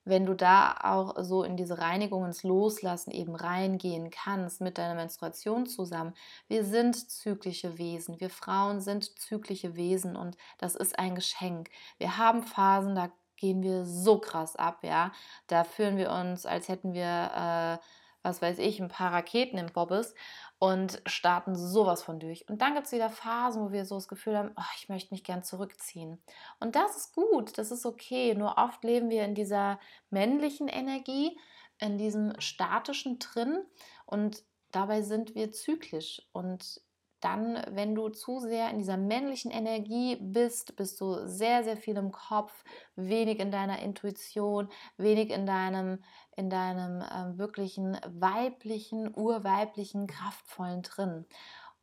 wenn 0.04 0.26
du 0.26 0.34
da 0.34 0.76
auch 0.82 1.14
so 1.22 1.44
in 1.44 1.56
diese 1.56 1.78
Reinigung, 1.78 2.24
ins 2.24 2.42
Loslassen 2.42 3.10
eben 3.10 3.34
reingehen 3.36 4.10
kannst 4.10 4.60
mit 4.60 4.78
deiner 4.78 4.94
Menstruation 4.94 5.66
zusammen. 5.66 6.14
Wir 6.48 6.64
sind 6.64 7.10
zyklische 7.10 7.78
Wesen. 7.78 8.18
Wir 8.18 8.30
Frauen 8.30 8.80
sind 8.80 9.18
zyklische 9.18 9.76
Wesen 9.76 10.16
und 10.16 10.36
das 10.58 10.74
ist 10.74 10.98
ein 10.98 11.14
Geschenk. 11.14 11.70
Wir 11.98 12.16
haben 12.16 12.42
Phasen, 12.42 12.94
da 12.94 13.10
gehen 13.40 13.62
wir 13.62 13.84
so 13.84 14.18
krass 14.18 14.54
ab, 14.54 14.84
ja. 14.84 15.12
Da 15.48 15.64
fühlen 15.64 15.96
wir 15.96 16.10
uns, 16.10 16.46
als 16.46 16.68
hätten 16.68 16.92
wir, 16.92 17.80
äh, 17.80 17.84
was 18.22 18.42
weiß 18.42 18.58
ich, 18.58 18.80
ein 18.80 18.88
paar 18.88 19.12
Raketen 19.12 19.58
im 19.58 19.72
Bobbes 19.72 20.14
und 20.58 21.02
starten 21.06 21.56
sowas 21.56 22.02
von 22.02 22.20
durch. 22.20 22.48
Und 22.48 22.60
dann 22.60 22.74
gibt 22.74 22.86
es 22.86 22.92
wieder 22.92 23.08
Phasen, 23.08 23.62
wo 23.62 23.72
wir 23.72 23.86
so 23.86 23.94
das 23.94 24.08
Gefühl 24.08 24.36
haben, 24.36 24.52
oh, 24.56 24.72
ich 24.76 24.88
möchte 24.90 25.14
mich 25.14 25.24
gern 25.24 25.42
zurückziehen. 25.42 26.22
Und 26.60 26.76
das 26.76 26.96
ist 26.96 27.14
gut, 27.14 27.56
das 27.56 27.70
ist 27.70 27.86
okay. 27.86 28.34
Nur 28.34 28.58
oft 28.58 28.84
leben 28.84 29.08
wir 29.08 29.24
in 29.24 29.34
dieser 29.34 29.80
männlichen 30.10 30.68
Energie, 30.68 31.38
in 31.78 31.96
diesem 31.96 32.38
statischen 32.38 33.18
drin 33.18 33.64
und 34.04 34.44
dabei 34.70 35.00
sind 35.00 35.34
wir 35.34 35.50
zyklisch. 35.50 36.22
Und 36.32 36.82
dann, 37.20 37.62
wenn 37.70 37.94
du 37.94 38.08
zu 38.08 38.40
sehr 38.40 38.70
in 38.70 38.78
dieser 38.78 38.96
männlichen 38.96 39.50
Energie 39.50 40.16
bist, 40.20 40.76
bist 40.76 41.00
du 41.00 41.26
sehr, 41.26 41.64
sehr 41.64 41.76
viel 41.76 41.96
im 41.96 42.12
Kopf, 42.12 42.64
wenig 42.96 43.40
in 43.40 43.50
deiner 43.50 43.80
Intuition, 43.80 44.68
wenig 44.96 45.30
in 45.30 45.46
deinem, 45.46 46.02
in 46.36 46.50
deinem 46.50 47.02
äh, 47.02 47.38
wirklichen 47.38 47.98
weiblichen, 48.06 49.14
urweiblichen, 49.14 50.06
kraftvollen 50.06 50.82
drin. 50.82 51.26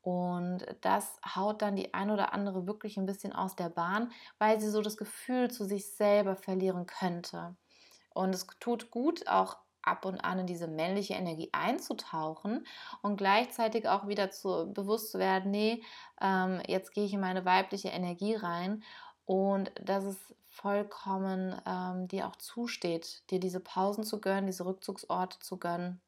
Und 0.02 0.66
das 0.82 1.20
haut 1.36 1.62
dann 1.62 1.76
die 1.76 1.94
ein 1.94 2.10
oder 2.10 2.34
andere 2.34 2.66
wirklich 2.66 2.98
ein 2.98 3.06
bisschen 3.06 3.34
aus 3.34 3.56
der 3.56 3.70
Bahn, 3.70 4.12
weil 4.40 4.60
sie 4.60 4.70
so 4.70 4.82
das 4.82 4.96
Gefühl 4.96 5.52
zu 5.52 5.66
sich 5.66 5.94
selber 5.96 6.36
verlieren 6.36 6.86
könnte. 6.86 7.56
Und 8.14 8.34
es 8.34 8.48
tut 8.60 8.90
gut, 8.90 9.28
auch 9.28 9.58
ab 9.88 10.06
und 10.06 10.20
an 10.24 10.40
in 10.40 10.48
diese 10.48 10.68
männliche 10.68 11.14
Energie 11.14 11.50
einzutauchen 11.52 12.66
und 13.02 13.18
gleichzeitig 13.18 13.88
auch 13.88 14.08
wieder 14.08 14.30
zu, 14.30 14.72
bewusst 14.74 15.12
zu 15.12 15.20
werden, 15.20 15.52
nee, 15.52 15.82
ähm, 16.22 16.62
jetzt 16.68 16.94
gehe 16.94 17.06
ich 17.06 17.14
in 17.14 17.20
meine 17.20 17.46
weibliche 17.46 17.90
Energie 17.90 18.36
rein 18.36 18.84
und 19.26 19.72
dass 19.82 20.04
es 20.04 20.18
vollkommen 20.50 21.60
ähm, 21.66 22.08
dir 22.08 22.28
auch 22.28 22.36
zusteht, 22.36 23.24
dir 23.30 23.40
diese 23.40 23.60
Pausen 23.60 24.04
zu 24.04 24.20
gönnen, 24.20 24.48
diese 24.48 24.66
Rückzugsorte 24.66 25.40
zu 25.40 25.58
gönnen 25.58 26.02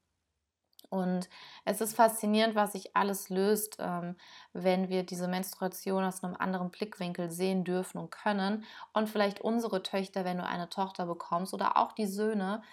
und 0.89 1.29
es 1.65 1.81
ist 1.81 1.95
faszinierend, 1.95 2.55
was 2.55 2.71
sich 2.71 2.95
alles 2.95 3.29
löst, 3.29 3.77
ähm, 3.79 4.15
wenn 4.53 4.89
wir 4.89 5.03
diese 5.03 5.27
Menstruation 5.27 6.03
aus 6.03 6.24
einem 6.24 6.36
anderen 6.36 6.71
Blickwinkel 6.71 7.29
sehen 7.29 7.63
dürfen 7.63 8.00
und 8.00 8.09
können. 8.09 8.65
Und 8.93 9.07
vielleicht 9.07 9.39
unsere 9.39 9.83
Töchter, 9.83 10.25
wenn 10.25 10.38
du 10.38 10.45
eine 10.45 10.69
Tochter 10.69 11.05
bekommst, 11.05 11.53
oder 11.53 11.77
auch 11.77 11.91
die 11.91 12.07
Söhne 12.07 12.63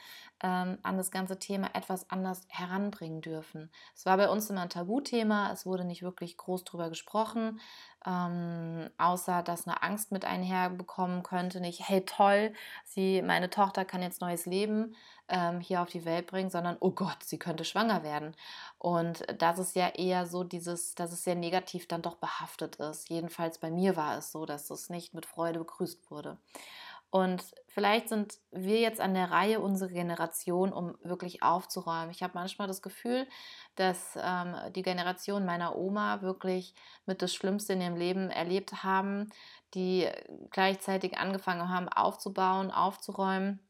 ähm, 0.43 0.79
an 0.83 0.97
das 0.97 1.11
ganze 1.11 1.39
Thema 1.39 1.71
etwas 1.75 2.11
anders 2.11 2.43
heranbringen 2.49 3.21
dürfen. 3.21 3.71
Es 3.95 4.05
war 4.05 4.17
bei 4.17 4.29
uns 4.29 4.51
immer 4.51 4.63
ein 4.63 4.71
Tabuthema, 4.71 5.51
es 5.53 5.65
wurde 5.65 5.85
nicht 5.85 6.03
wirklich 6.03 6.37
groß 6.37 6.65
drüber 6.65 6.91
gesprochen, 6.91 7.61
ähm, 8.07 8.91
außer 8.99 9.43
dass 9.43 9.67
eine 9.67 9.83
Angst 9.83 10.13
mit 10.13 10.25
einherbekommen 10.25 11.23
könnte. 11.23 11.61
Nicht, 11.61 11.89
hey 11.89 12.05
toll, 12.05 12.53
sie, 12.85 13.23
meine 13.23 13.51
Tochter 13.51 13.85
kann 13.85 14.03
jetzt 14.03 14.21
neues 14.21 14.47
Leben 14.47 14.95
ähm, 15.29 15.61
hier 15.61 15.83
auf 15.83 15.89
die 15.89 16.05
Welt 16.05 16.27
bringen, 16.27 16.51
sondern 16.51 16.77
oh 16.81 16.91
Gott, 16.91 17.25
sie 17.25 17.39
könnte 17.39 17.65
schwanger 17.65 18.03
werden. 18.03 18.37
Und 18.79 19.25
das 19.39 19.59
ist 19.59 19.75
ja 19.75 19.89
eher 19.89 20.27
so 20.27 20.45
dieses, 20.45 20.95
dass 20.95 21.13
es 21.13 21.25
sehr 21.25 21.35
negativ 21.35 21.89
dann 21.89 22.03
doch 22.03 22.17
behaftet 22.17 22.77
ist. 22.77 23.09
Jedenfalls 23.09 23.59
bei 23.59 23.71
mir 23.71 23.97
war 23.97 24.19
es 24.19 24.33
so, 24.33 24.47
dass 24.47 24.71
es 24.71 24.91
nicht 24.91 25.15
mit 25.15 25.27
Freude 25.27 25.59
begrüßt 25.61 26.11
wurde. 26.11 26.37
Und 27.17 27.43
vielleicht 27.69 28.11
sind 28.11 28.35
wir 28.51 28.79
jetzt 28.79 29.01
an 29.01 29.15
der 29.15 29.31
Reihe, 29.31 29.61
unsere 29.61 29.91
Generation, 29.91 30.71
um 30.71 30.99
wirklich 31.03 31.43
aufzuräumen. 31.43 32.11
Ich 32.11 32.23
habe 32.23 32.35
manchmal 32.35 32.69
das 32.69 32.83
Gefühl, 32.83 33.27
dass 33.75 34.19
ähm, 34.23 34.55
die 34.75 34.83
Generation 34.83 35.47
meiner 35.47 35.77
Oma 35.77 36.21
wirklich 36.21 36.75
mit 37.07 37.23
das 37.23 37.35
Schlimmste 37.35 37.73
in 37.73 37.81
ihrem 37.81 37.97
Leben 37.97 38.29
erlebt 38.29 38.85
haben, 38.85 39.31
die 39.73 40.07
gleichzeitig 40.51 41.17
angefangen 41.17 41.71
haben 41.71 41.89
aufzubauen, 41.89 42.71
aufzuräumen 42.71 43.66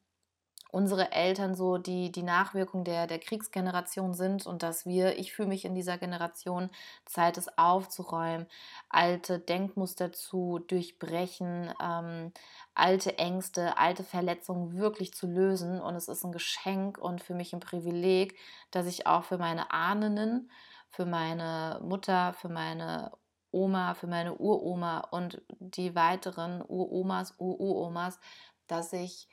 unsere 0.71 1.13
Eltern 1.13 1.55
so 1.55 1.79
die, 1.79 2.11
die 2.13 2.23
Nachwirkung 2.23 2.85
der, 2.85 3.07
der 3.07 3.19
Kriegsgeneration 3.19 4.15
sind 4.15 4.47
und 4.47 4.63
dass 4.63 4.87
wir, 4.87 5.19
ich 5.19 5.33
fühle 5.33 5.49
mich 5.49 5.65
in 5.65 5.75
dieser 5.75 5.99
Generation, 5.99 6.71
Zeit 7.05 7.39
ist 7.39 7.59
aufzuräumen, 7.59 8.47
alte 8.89 9.39
Denkmuster 9.39 10.13
zu 10.13 10.59
durchbrechen, 10.67 11.73
ähm, 11.83 12.33
alte 12.75 13.19
Ängste, 13.19 13.79
alte 13.79 14.05
Verletzungen 14.05 14.77
wirklich 14.77 15.15
zu 15.15 15.27
lösen. 15.27 15.81
Und 15.81 15.95
es 15.95 16.09
ist 16.09 16.25
ein 16.25 16.33
Geschenk 16.33 16.99
und 16.99 17.23
für 17.23 17.35
mich 17.35 17.53
ein 17.53 17.61
Privileg, 17.61 18.37
dass 18.71 18.87
ich 18.87 19.07
auch 19.07 19.25
für 19.25 19.39
meine 19.39 19.71
Ahnen, 19.71 20.51
für 20.91 21.07
meine 21.07 21.81
Mutter, 21.83 22.35
für 22.35 22.49
meine 22.49 23.13
Oma, 23.51 23.95
für 23.95 24.07
meine 24.07 24.35
Uroma 24.35 25.01
und 25.11 25.43
die 25.59 25.95
weiteren 25.95 26.63
Uromas, 26.63 27.35
Uromas, 27.39 28.19
dass 28.67 28.93
ich 28.93 29.29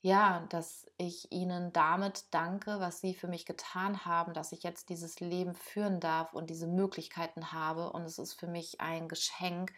ja, 0.00 0.46
dass 0.50 0.86
ich 0.96 1.32
ihnen 1.32 1.72
damit 1.72 2.26
danke, 2.30 2.78
was 2.80 3.00
sie 3.00 3.14
für 3.14 3.26
mich 3.28 3.46
getan 3.46 4.04
haben, 4.04 4.32
dass 4.32 4.52
ich 4.52 4.62
jetzt 4.62 4.90
dieses 4.90 5.20
Leben 5.20 5.54
führen 5.54 6.00
darf 6.00 6.34
und 6.34 6.50
diese 6.50 6.68
Möglichkeiten 6.68 7.52
habe. 7.52 7.90
Und 7.92 8.02
es 8.02 8.18
ist 8.18 8.34
für 8.34 8.46
mich 8.46 8.80
ein 8.80 9.08
Geschenk. 9.08 9.72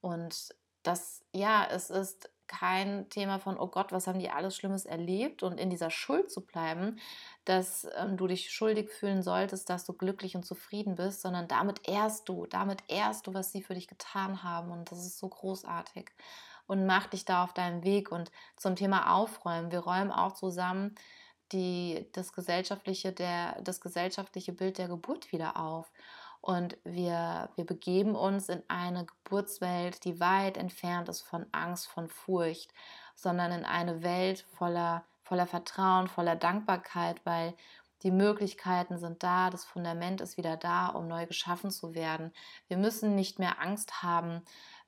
Und 0.00 0.54
das, 0.82 1.24
ja, 1.32 1.66
es 1.70 1.88
ist 1.90 2.30
kein 2.46 3.08
Thema 3.08 3.38
von, 3.38 3.58
oh 3.58 3.68
Gott, 3.68 3.90
was 3.90 4.06
haben 4.06 4.18
die 4.18 4.28
alles 4.30 4.54
Schlimmes 4.54 4.84
erlebt 4.84 5.42
und 5.42 5.58
in 5.58 5.70
dieser 5.70 5.90
Schuld 5.90 6.30
zu 6.30 6.42
bleiben, 6.44 6.98
dass 7.46 7.88
ähm, 7.96 8.18
du 8.18 8.26
dich 8.26 8.50
schuldig 8.50 8.90
fühlen 8.90 9.22
solltest, 9.22 9.70
dass 9.70 9.84
du 9.86 9.94
glücklich 9.94 10.36
und 10.36 10.44
zufrieden 10.44 10.94
bist, 10.96 11.22
sondern 11.22 11.48
damit 11.48 11.88
ehrst 11.88 12.28
du, 12.28 12.44
damit 12.46 12.82
ehrst 12.88 13.26
du, 13.26 13.32
was 13.32 13.50
sie 13.50 13.62
für 13.62 13.74
dich 13.74 13.88
getan 13.88 14.42
haben 14.42 14.70
und 14.72 14.90
das 14.90 14.98
ist 15.06 15.18
so 15.18 15.28
großartig 15.28 16.10
und 16.66 16.86
mach 16.86 17.06
dich 17.06 17.24
da 17.24 17.44
auf 17.44 17.52
deinem 17.52 17.84
Weg. 17.84 18.10
Und 18.10 18.30
zum 18.56 18.76
Thema 18.76 19.14
Aufräumen, 19.14 19.70
wir 19.70 19.80
räumen 19.80 20.10
auch 20.10 20.32
zusammen 20.32 20.94
die, 21.52 22.08
das, 22.12 22.32
gesellschaftliche, 22.32 23.12
der, 23.12 23.60
das 23.62 23.80
gesellschaftliche 23.80 24.52
Bild 24.52 24.78
der 24.78 24.88
Geburt 24.88 25.32
wieder 25.32 25.56
auf. 25.58 25.90
Und 26.40 26.76
wir, 26.84 27.48
wir 27.56 27.64
begeben 27.64 28.14
uns 28.14 28.48
in 28.48 28.62
eine 28.68 29.06
Geburtswelt, 29.06 30.04
die 30.04 30.20
weit 30.20 30.58
entfernt 30.58 31.08
ist 31.08 31.22
von 31.22 31.46
Angst, 31.52 31.86
von 31.86 32.08
Furcht, 32.08 32.72
sondern 33.14 33.52
in 33.52 33.64
eine 33.64 34.02
Welt 34.02 34.44
voller, 34.58 35.04
voller 35.22 35.46
Vertrauen, 35.46 36.06
voller 36.08 36.36
Dankbarkeit, 36.36 37.24
weil 37.24 37.54
die 38.02 38.10
Möglichkeiten 38.10 38.98
sind 38.98 39.22
da, 39.22 39.48
das 39.48 39.64
Fundament 39.64 40.20
ist 40.20 40.36
wieder 40.36 40.58
da, 40.58 40.88
um 40.88 41.08
neu 41.08 41.24
geschaffen 41.24 41.70
zu 41.70 41.94
werden. 41.94 42.32
Wir 42.68 42.76
müssen 42.76 43.14
nicht 43.14 43.38
mehr 43.38 43.58
Angst 43.62 44.02
haben, 44.02 44.42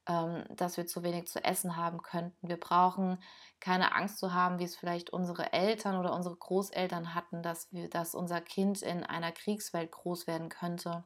dass 0.06 0.76
wir 0.76 0.86
zu 0.86 1.02
wenig 1.02 1.26
zu 1.26 1.42
essen 1.42 1.76
haben 1.76 2.00
könnten. 2.00 2.48
Wir 2.48 2.60
brauchen 2.60 3.18
keine 3.58 3.92
Angst 3.92 4.18
zu 4.18 4.32
haben, 4.32 4.60
wie 4.60 4.64
es 4.64 4.76
vielleicht 4.76 5.10
unsere 5.10 5.52
Eltern 5.52 5.96
oder 5.96 6.14
unsere 6.14 6.36
Großeltern 6.36 7.14
hatten, 7.14 7.42
dass, 7.42 7.72
wir, 7.72 7.90
dass 7.90 8.14
unser 8.14 8.40
Kind 8.40 8.82
in 8.82 9.02
einer 9.02 9.32
Kriegswelt 9.32 9.90
groß 9.90 10.28
werden 10.28 10.48
könnte. 10.48 11.04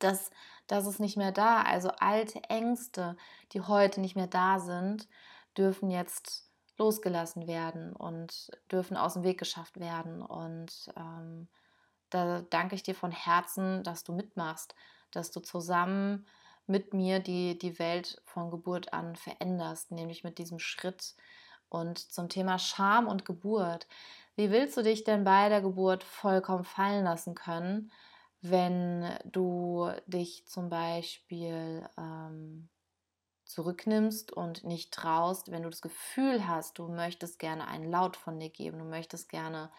Das, 0.00 0.30
das 0.66 0.86
ist 0.86 0.98
nicht 0.98 1.16
mehr 1.16 1.30
da. 1.30 1.62
Also 1.62 1.90
alte 1.90 2.42
Ängste, 2.48 3.16
die 3.52 3.60
heute 3.60 4.00
nicht 4.00 4.16
mehr 4.16 4.26
da 4.26 4.58
sind, 4.58 5.08
dürfen 5.56 5.88
jetzt 5.88 6.50
losgelassen 6.78 7.46
werden 7.46 7.92
und 7.92 8.50
dürfen 8.72 8.96
aus 8.96 9.14
dem 9.14 9.22
Weg 9.22 9.38
geschafft 9.38 9.78
werden. 9.78 10.22
Und 10.22 10.90
ähm, 10.96 11.48
da 12.10 12.42
danke 12.42 12.74
ich 12.74 12.82
dir 12.82 12.96
von 12.96 13.12
Herzen, 13.12 13.84
dass 13.84 14.02
du 14.02 14.12
mitmachst, 14.12 14.74
dass 15.12 15.30
du 15.30 15.38
zusammen 15.38 16.26
mit 16.66 16.94
mir 16.94 17.20
die, 17.20 17.58
die 17.58 17.78
Welt 17.78 18.20
von 18.24 18.50
Geburt 18.50 18.92
an 18.92 19.16
veränderst, 19.16 19.90
nämlich 19.90 20.24
mit 20.24 20.38
diesem 20.38 20.58
Schritt. 20.58 21.14
Und 21.68 21.98
zum 21.98 22.28
Thema 22.28 22.58
Scham 22.58 23.08
und 23.08 23.24
Geburt. 23.24 23.86
Wie 24.36 24.50
willst 24.50 24.76
du 24.76 24.82
dich 24.82 25.04
denn 25.04 25.24
bei 25.24 25.48
der 25.48 25.62
Geburt 25.62 26.04
vollkommen 26.04 26.64
fallen 26.64 27.04
lassen 27.04 27.34
können, 27.34 27.90
wenn 28.42 29.16
du 29.24 29.90
dich 30.06 30.46
zum 30.46 30.68
Beispiel 30.68 31.88
ähm, 31.96 32.68
zurücknimmst 33.44 34.32
und 34.32 34.64
nicht 34.64 34.92
traust, 34.92 35.50
wenn 35.50 35.62
du 35.62 35.70
das 35.70 35.82
Gefühl 35.82 36.46
hast, 36.48 36.78
du 36.78 36.88
möchtest 36.88 37.38
gerne 37.38 37.68
einen 37.68 37.90
Laut 37.90 38.16
von 38.16 38.40
dir 38.40 38.50
geben, 38.50 38.78
du 38.78 38.84
möchtest 38.84 39.28
gerne 39.28 39.70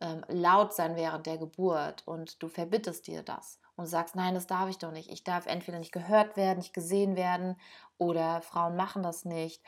ähm, 0.00 0.24
laut 0.28 0.72
sein 0.72 0.96
während 0.96 1.26
der 1.26 1.38
Geburt 1.38 2.06
und 2.06 2.42
du 2.42 2.48
verbittest 2.48 3.06
dir 3.06 3.22
das 3.22 3.60
und 3.80 3.86
sagst, 3.86 4.14
nein, 4.14 4.34
das 4.34 4.46
darf 4.46 4.68
ich 4.68 4.76
doch 4.76 4.92
nicht. 4.92 5.10
Ich 5.10 5.24
darf 5.24 5.46
entweder 5.46 5.78
nicht 5.78 5.90
gehört 5.90 6.36
werden, 6.36 6.58
nicht 6.58 6.74
gesehen 6.74 7.16
werden 7.16 7.56
oder 7.96 8.42
Frauen 8.42 8.76
machen 8.76 9.02
das 9.02 9.24
nicht. 9.24 9.62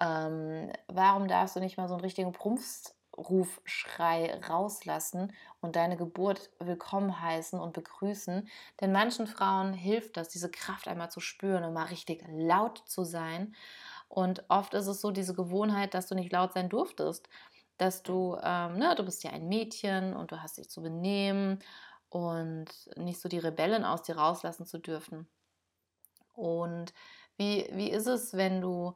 Ähm, 0.00 0.72
warum 0.88 1.28
darfst 1.28 1.54
du 1.54 1.60
nicht 1.60 1.76
mal 1.76 1.86
so 1.86 1.94
einen 1.94 2.00
richtigen 2.00 2.32
Prumpfrufschrei 2.32 4.40
rauslassen 4.48 5.34
und 5.60 5.76
deine 5.76 5.98
Geburt 5.98 6.48
willkommen 6.58 7.20
heißen 7.20 7.60
und 7.60 7.74
begrüßen? 7.74 8.48
Denn 8.80 8.90
manchen 8.90 9.26
Frauen 9.26 9.74
hilft 9.74 10.16
das, 10.16 10.30
diese 10.30 10.50
Kraft 10.50 10.88
einmal 10.88 11.10
zu 11.10 11.20
spüren 11.20 11.64
und 11.64 11.74
mal 11.74 11.84
richtig 11.84 12.24
laut 12.26 12.82
zu 12.86 13.04
sein. 13.04 13.54
Und 14.08 14.44
oft 14.48 14.72
ist 14.72 14.86
es 14.86 15.02
so 15.02 15.10
diese 15.10 15.34
Gewohnheit, 15.34 15.92
dass 15.92 16.06
du 16.06 16.14
nicht 16.14 16.32
laut 16.32 16.54
sein 16.54 16.70
durftest 16.70 17.28
dass 17.78 18.02
du, 18.02 18.36
ähm, 18.42 18.76
ne, 18.76 18.94
du 18.96 19.04
bist 19.04 19.22
ja 19.22 19.30
ein 19.30 19.48
Mädchen 19.48 20.14
und 20.14 20.32
du 20.32 20.42
hast 20.42 20.58
dich 20.58 20.68
zu 20.68 20.82
benehmen 20.82 21.60
und 22.10 22.66
nicht 22.96 23.20
so 23.20 23.28
die 23.28 23.38
Rebellen 23.38 23.84
aus 23.84 24.02
dir 24.02 24.16
rauslassen 24.16 24.66
zu 24.66 24.78
dürfen. 24.78 25.28
Und 26.32 26.92
wie, 27.36 27.68
wie 27.72 27.90
ist 27.90 28.06
es, 28.06 28.34
wenn 28.34 28.60
du 28.60 28.94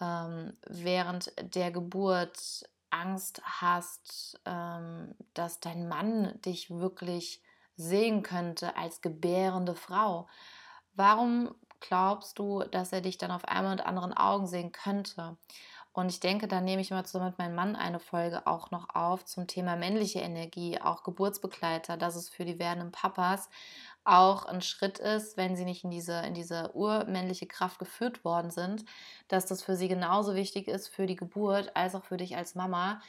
ähm, 0.00 0.56
während 0.66 1.32
der 1.54 1.70
Geburt 1.70 2.68
Angst 2.90 3.40
hast, 3.44 4.40
ähm, 4.44 5.14
dass 5.34 5.60
dein 5.60 5.88
Mann 5.88 6.40
dich 6.42 6.70
wirklich 6.70 7.42
sehen 7.76 8.22
könnte 8.22 8.76
als 8.76 9.00
gebärende 9.00 9.74
Frau? 9.74 10.28
Warum 10.94 11.54
glaubst 11.80 12.38
du, 12.38 12.62
dass 12.64 12.92
er 12.92 13.00
dich 13.00 13.18
dann 13.18 13.30
auf 13.30 13.44
einmal 13.46 13.76
mit 13.76 13.86
anderen 13.86 14.12
Augen 14.12 14.46
sehen 14.46 14.72
könnte? 14.72 15.36
Und 15.94 16.08
ich 16.08 16.20
denke, 16.20 16.48
da 16.48 16.60
nehme 16.60 16.80
ich 16.80 16.90
mal 16.90 17.04
zusammen 17.04 17.26
mit 17.26 17.38
meinem 17.38 17.54
Mann 17.54 17.76
eine 17.76 18.00
Folge 18.00 18.46
auch 18.46 18.70
noch 18.70 18.94
auf 18.94 19.24
zum 19.26 19.46
Thema 19.46 19.76
männliche 19.76 20.20
Energie, 20.20 20.80
auch 20.80 21.02
Geburtsbegleiter, 21.02 21.98
dass 21.98 22.16
es 22.16 22.30
für 22.30 22.46
die 22.46 22.58
werdenden 22.58 22.92
Papas 22.92 23.50
auch 24.04 24.46
ein 24.46 24.62
Schritt 24.62 24.98
ist, 24.98 25.36
wenn 25.36 25.54
sie 25.54 25.64
nicht 25.64 25.84
in 25.84 25.90
diese, 25.90 26.20
in 26.20 26.34
diese 26.34 26.74
urmännliche 26.74 27.46
Kraft 27.46 27.78
geführt 27.78 28.24
worden 28.24 28.50
sind, 28.50 28.84
dass 29.28 29.46
das 29.46 29.62
für 29.62 29.76
sie 29.76 29.88
genauso 29.88 30.34
wichtig 30.34 30.66
ist 30.66 30.88
für 30.88 31.06
die 31.06 31.16
Geburt 31.16 31.76
als 31.76 31.94
auch 31.94 32.04
für 32.04 32.16
dich 32.16 32.36
als 32.36 32.54
Mama, 32.54 33.00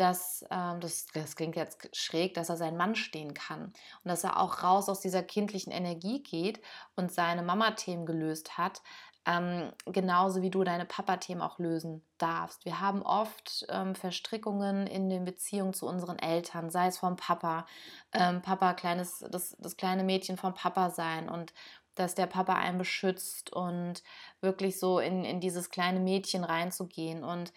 dass, 0.00 0.44
ähm, 0.50 0.80
das, 0.80 1.06
das 1.12 1.36
klingt 1.36 1.56
jetzt 1.56 1.94
schräg, 1.96 2.34
dass 2.34 2.48
er 2.48 2.56
sein 2.56 2.76
Mann 2.76 2.94
stehen 2.94 3.34
kann 3.34 3.64
und 3.64 3.74
dass 4.04 4.24
er 4.24 4.38
auch 4.38 4.62
raus 4.62 4.88
aus 4.88 5.00
dieser 5.00 5.22
kindlichen 5.22 5.72
Energie 5.72 6.22
geht 6.22 6.60
und 6.96 7.12
seine 7.12 7.42
Mama-Themen 7.42 8.06
gelöst 8.06 8.56
hat, 8.58 8.82
ähm, 9.26 9.72
genauso 9.86 10.40
wie 10.40 10.50
du 10.50 10.64
deine 10.64 10.86
Papa-Themen 10.86 11.42
auch 11.42 11.58
lösen 11.58 12.02
darfst. 12.16 12.64
Wir 12.64 12.80
haben 12.80 13.02
oft 13.02 13.66
ähm, 13.68 13.94
Verstrickungen 13.94 14.86
in 14.86 15.10
den 15.10 15.24
Beziehungen 15.24 15.74
zu 15.74 15.86
unseren 15.86 16.18
Eltern, 16.18 16.70
sei 16.70 16.86
es 16.86 16.98
vom 16.98 17.16
Papa, 17.16 17.66
ähm, 18.12 18.40
Papa, 18.40 18.72
kleines, 18.74 19.24
das, 19.30 19.56
das 19.58 19.76
kleine 19.76 20.04
Mädchen 20.04 20.36
vom 20.36 20.54
Papa 20.54 20.90
sein 20.90 21.28
und 21.28 21.52
dass 21.94 22.14
der 22.14 22.26
Papa 22.26 22.54
einen 22.54 22.78
beschützt 22.78 23.52
und 23.52 24.02
wirklich 24.40 24.78
so 24.78 25.00
in, 25.00 25.24
in 25.24 25.40
dieses 25.40 25.68
kleine 25.68 25.98
Mädchen 25.98 26.44
reinzugehen 26.44 27.24
und 27.24 27.52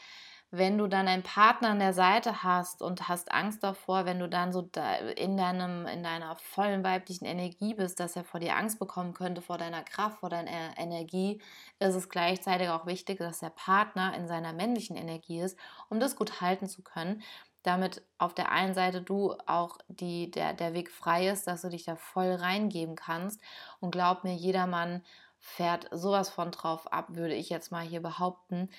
wenn 0.54 0.78
du 0.78 0.88
dann 0.88 1.08
einen 1.08 1.24
Partner 1.24 1.70
an 1.70 1.80
der 1.80 1.94
Seite 1.94 2.44
hast 2.44 2.82
und 2.82 3.08
hast 3.08 3.32
Angst 3.32 3.64
davor, 3.64 4.06
wenn 4.06 4.20
du 4.20 4.28
dann 4.28 4.52
so 4.52 4.70
in, 5.16 5.38
deinem, 5.38 5.88
in 5.88 6.04
deiner 6.04 6.36
vollen 6.36 6.84
weiblichen 6.84 7.24
Energie 7.24 7.74
bist, 7.74 8.02
dass 8.02 8.18
er 8.18 8.26
vor 8.26 8.42
dir 8.42 8.58
Angst 8.58 8.78
bekommen 8.78 9.14
könnte, 9.14 9.42
vor 9.42 9.58
deiner 9.58 9.82
Kraft, 9.82 10.20
vor 10.20 10.30
deiner 10.30 10.78
Energie, 10.78 11.42
ist 11.80 11.96
es 11.96 12.10
gleichzeitig 12.10 12.68
auch 12.68 12.86
wichtig, 12.86 13.20
dass 13.20 13.40
der 13.40 13.50
Partner 13.50 14.14
in 14.14 14.28
seiner 14.28 14.52
männlichen 14.52 14.98
Energie 14.98 15.40
ist, 15.40 15.58
um 15.90 16.02
das 16.02 16.18
gut 16.18 16.42
halten 16.42 16.68
zu 16.68 16.82
können. 16.82 17.24
Damit 17.64 18.02
auf 18.18 18.34
der 18.34 18.52
einen 18.52 18.74
Seite 18.74 19.02
du 19.02 19.36
auch 19.46 19.78
die, 19.88 20.32
der, 20.32 20.54
der 20.54 20.74
Weg 20.74 20.92
frei 20.92 21.30
ist, 21.30 21.48
dass 21.48 21.62
du 21.62 21.70
dich 21.70 21.86
da 21.86 21.96
voll 21.96 22.34
reingeben 22.34 22.96
kannst. 22.96 23.40
Und 23.80 23.92
glaub 23.92 24.26
mir, 24.26 24.34
jeder 24.34 24.68
Mann 24.68 25.02
fährt 25.40 25.88
sowas 25.92 26.30
von 26.30 26.52
drauf 26.52 26.92
ab, 26.92 27.08
würde 27.10 27.36
ich 27.36 27.50
jetzt 27.50 27.72
mal 27.72 27.84
hier 27.84 28.02
behaupten 28.02 28.70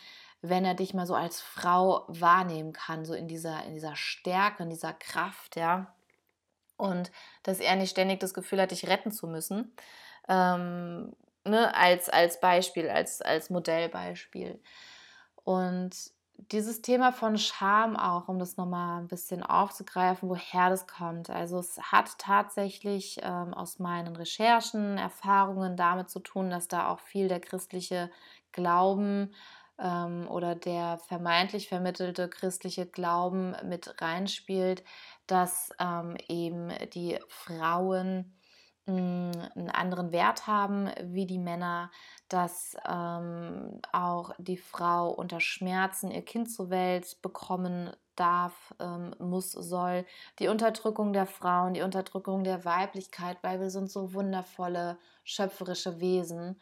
wenn 0.42 0.64
er 0.64 0.74
dich 0.74 0.92
mal 0.92 1.06
so 1.06 1.14
als 1.14 1.40
Frau 1.40 2.04
wahrnehmen 2.08 2.72
kann, 2.72 3.04
so 3.04 3.14
in 3.14 3.28
dieser, 3.28 3.64
in 3.64 3.74
dieser 3.74 3.96
Stärke, 3.96 4.64
in 4.64 4.70
dieser 4.70 4.92
Kraft, 4.92 5.56
ja. 5.56 5.94
Und 6.76 7.12
dass 7.44 7.60
er 7.60 7.76
nicht 7.76 7.90
ständig 7.90 8.18
das 8.18 8.34
Gefühl 8.34 8.60
hat, 8.60 8.72
dich 8.72 8.88
retten 8.88 9.12
zu 9.12 9.28
müssen. 9.28 9.72
Ähm, 10.28 11.14
ne, 11.44 11.74
als, 11.76 12.08
als 12.08 12.40
Beispiel, 12.40 12.88
als, 12.90 13.22
als 13.22 13.50
Modellbeispiel. 13.50 14.60
Und 15.44 15.94
dieses 16.50 16.82
Thema 16.82 17.12
von 17.12 17.38
Scham 17.38 17.96
auch, 17.96 18.28
um 18.28 18.38
das 18.38 18.56
nochmal 18.56 19.00
ein 19.00 19.08
bisschen 19.08 19.44
aufzugreifen, 19.44 20.28
woher 20.28 20.70
das 20.70 20.88
kommt. 20.88 21.30
Also 21.30 21.58
es 21.58 21.78
hat 21.80 22.18
tatsächlich 22.18 23.18
ähm, 23.22 23.54
aus 23.54 23.78
meinen 23.78 24.16
Recherchen, 24.16 24.98
Erfahrungen 24.98 25.76
damit 25.76 26.10
zu 26.10 26.18
tun, 26.18 26.50
dass 26.50 26.66
da 26.66 26.88
auch 26.88 26.98
viel 26.98 27.28
der 27.28 27.40
christliche 27.40 28.10
Glauben 28.50 29.32
oder 29.78 30.54
der 30.54 30.98
vermeintlich 31.08 31.68
vermittelte 31.68 32.28
christliche 32.28 32.86
Glauben 32.86 33.56
mit 33.64 34.00
reinspielt, 34.00 34.84
dass 35.26 35.70
ähm, 35.80 36.16
eben 36.28 36.70
die 36.94 37.18
Frauen 37.28 38.38
hm, 38.86 39.30
einen 39.54 39.70
anderen 39.70 40.10
Wert 40.12 40.46
haben 40.46 40.90
wie 41.02 41.26
die 41.26 41.38
Männer, 41.38 41.90
dass 42.28 42.76
ähm, 42.88 43.80
auch 43.92 44.32
die 44.38 44.56
Frau 44.56 45.10
unter 45.10 45.40
Schmerzen 45.40 46.10
ihr 46.10 46.24
Kind 46.24 46.50
zur 46.50 46.70
Welt 46.70 47.22
bekommen 47.22 47.90
darf, 48.16 48.74
ähm, 48.80 49.14
muss, 49.18 49.52
soll. 49.52 50.04
Die 50.38 50.48
Unterdrückung 50.48 51.12
der 51.12 51.26
Frauen, 51.26 51.74
die 51.74 51.82
Unterdrückung 51.82 52.44
der 52.44 52.64
Weiblichkeit, 52.64 53.38
weil 53.42 53.60
wir 53.60 53.70
sind 53.70 53.90
so 53.90 54.14
wundervolle, 54.14 54.98
schöpferische 55.24 56.00
Wesen. 56.00 56.60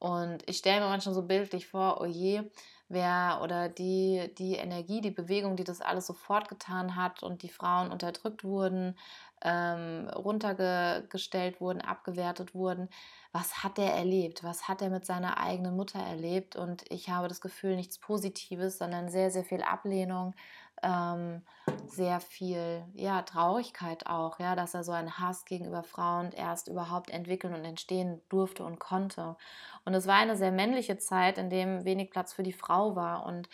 Und 0.00 0.42
ich 0.48 0.56
stelle 0.56 0.80
mir 0.80 0.88
manchmal 0.88 1.14
so 1.14 1.22
bildlich 1.22 1.66
vor, 1.68 2.00
oh 2.00 2.06
je, 2.06 2.42
wer 2.88 3.40
oder 3.42 3.68
die, 3.68 4.32
die 4.38 4.54
Energie, 4.56 5.02
die 5.02 5.10
Bewegung, 5.10 5.56
die 5.56 5.64
das 5.64 5.82
alles 5.82 6.06
so 6.06 6.14
fortgetan 6.14 6.96
hat 6.96 7.22
und 7.22 7.42
die 7.42 7.50
Frauen 7.50 7.92
unterdrückt 7.92 8.42
wurden, 8.42 8.96
ähm, 9.42 10.08
runtergestellt 10.08 11.60
wurden, 11.60 11.82
abgewertet 11.82 12.54
wurden. 12.54 12.88
Was 13.32 13.62
hat 13.62 13.78
er 13.78 13.92
erlebt? 13.94 14.42
Was 14.42 14.68
hat 14.68 14.80
er 14.82 14.88
mit 14.88 15.04
seiner 15.04 15.38
eigenen 15.38 15.76
Mutter 15.76 16.00
erlebt? 16.00 16.56
Und 16.56 16.82
ich 16.90 17.10
habe 17.10 17.28
das 17.28 17.42
Gefühl, 17.42 17.76
nichts 17.76 17.98
Positives, 17.98 18.78
sondern 18.78 19.10
sehr, 19.10 19.30
sehr 19.30 19.44
viel 19.44 19.62
Ablehnung, 19.62 20.34
ähm, 20.82 21.42
sehr 21.86 22.20
viel 22.20 22.84
ja, 22.94 23.22
Traurigkeit 23.22 24.06
auch, 24.06 24.38
ja, 24.38 24.54
dass 24.54 24.74
er 24.74 24.84
so 24.84 24.92
einen 24.92 25.18
Hass 25.18 25.44
gegenüber 25.44 25.82
Frauen 25.82 26.32
erst 26.32 26.68
überhaupt 26.68 27.10
entwickeln 27.10 27.54
und 27.54 27.64
entstehen 27.64 28.20
durfte 28.28 28.64
und 28.64 28.78
konnte. 28.78 29.36
Und 29.84 29.94
es 29.94 30.06
war 30.06 30.16
eine 30.16 30.36
sehr 30.36 30.52
männliche 30.52 30.98
Zeit, 30.98 31.38
in 31.38 31.50
dem 31.50 31.84
wenig 31.84 32.10
Platz 32.10 32.32
für 32.32 32.42
die 32.42 32.52
Frau 32.52 32.96
war. 32.96 33.26
Und 33.26 33.48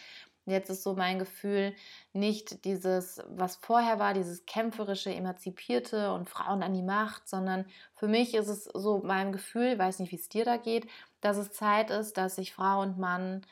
jetzt 0.47 0.71
ist 0.71 0.83
so 0.83 0.95
mein 0.95 1.19
Gefühl, 1.19 1.75
nicht 2.13 2.65
dieses, 2.65 3.23
was 3.29 3.57
vorher 3.57 3.99
war, 3.99 4.15
dieses 4.15 4.47
kämpferische, 4.47 5.15
emanzipierte 5.15 6.13
und 6.13 6.29
Frauen 6.29 6.63
an 6.63 6.75
die 6.75 6.83
Macht, 6.83 7.29
sondern 7.29 7.67
für 7.95 8.09
mich 8.09 8.35
ist 8.35 8.49
es 8.49 8.65
so 8.65 9.03
mein 9.05 9.33
Gefühl, 9.33 9.79
weiß 9.79 9.99
nicht, 9.99 10.13
wie 10.13 10.17
es 10.17 10.29
dir 10.29 10.45
da 10.45 10.57
geht, 10.57 10.87
dass 11.21 11.37
es 11.37 11.53
Zeit 11.53 11.91
ist, 11.91 12.17
dass 12.17 12.37
sich 12.37 12.53
Frau 12.53 12.83
und 12.83 12.99
Mann 12.99 13.43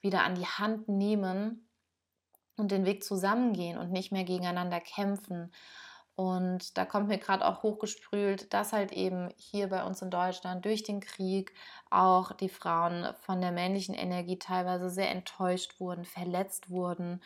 wieder 0.00 0.22
an 0.22 0.34
die 0.34 0.46
Hand 0.46 0.88
nehmen 0.88 1.63
und 2.56 2.70
den 2.70 2.84
Weg 2.84 3.04
zusammengehen 3.04 3.78
und 3.78 3.92
nicht 3.92 4.12
mehr 4.12 4.24
gegeneinander 4.24 4.80
kämpfen. 4.80 5.52
Und 6.16 6.78
da 6.78 6.84
kommt 6.84 7.08
mir 7.08 7.18
gerade 7.18 7.44
auch 7.44 7.64
hochgesprüht, 7.64 8.52
dass 8.54 8.72
halt 8.72 8.92
eben 8.92 9.30
hier 9.36 9.68
bei 9.68 9.82
uns 9.84 10.00
in 10.00 10.10
Deutschland 10.10 10.64
durch 10.64 10.84
den 10.84 11.00
Krieg 11.00 11.52
auch 11.90 12.32
die 12.32 12.48
Frauen 12.48 13.12
von 13.16 13.40
der 13.40 13.50
männlichen 13.50 13.94
Energie 13.94 14.38
teilweise 14.38 14.90
sehr 14.90 15.10
enttäuscht 15.10 15.80
wurden, 15.80 16.04
verletzt 16.04 16.70
wurden, 16.70 17.20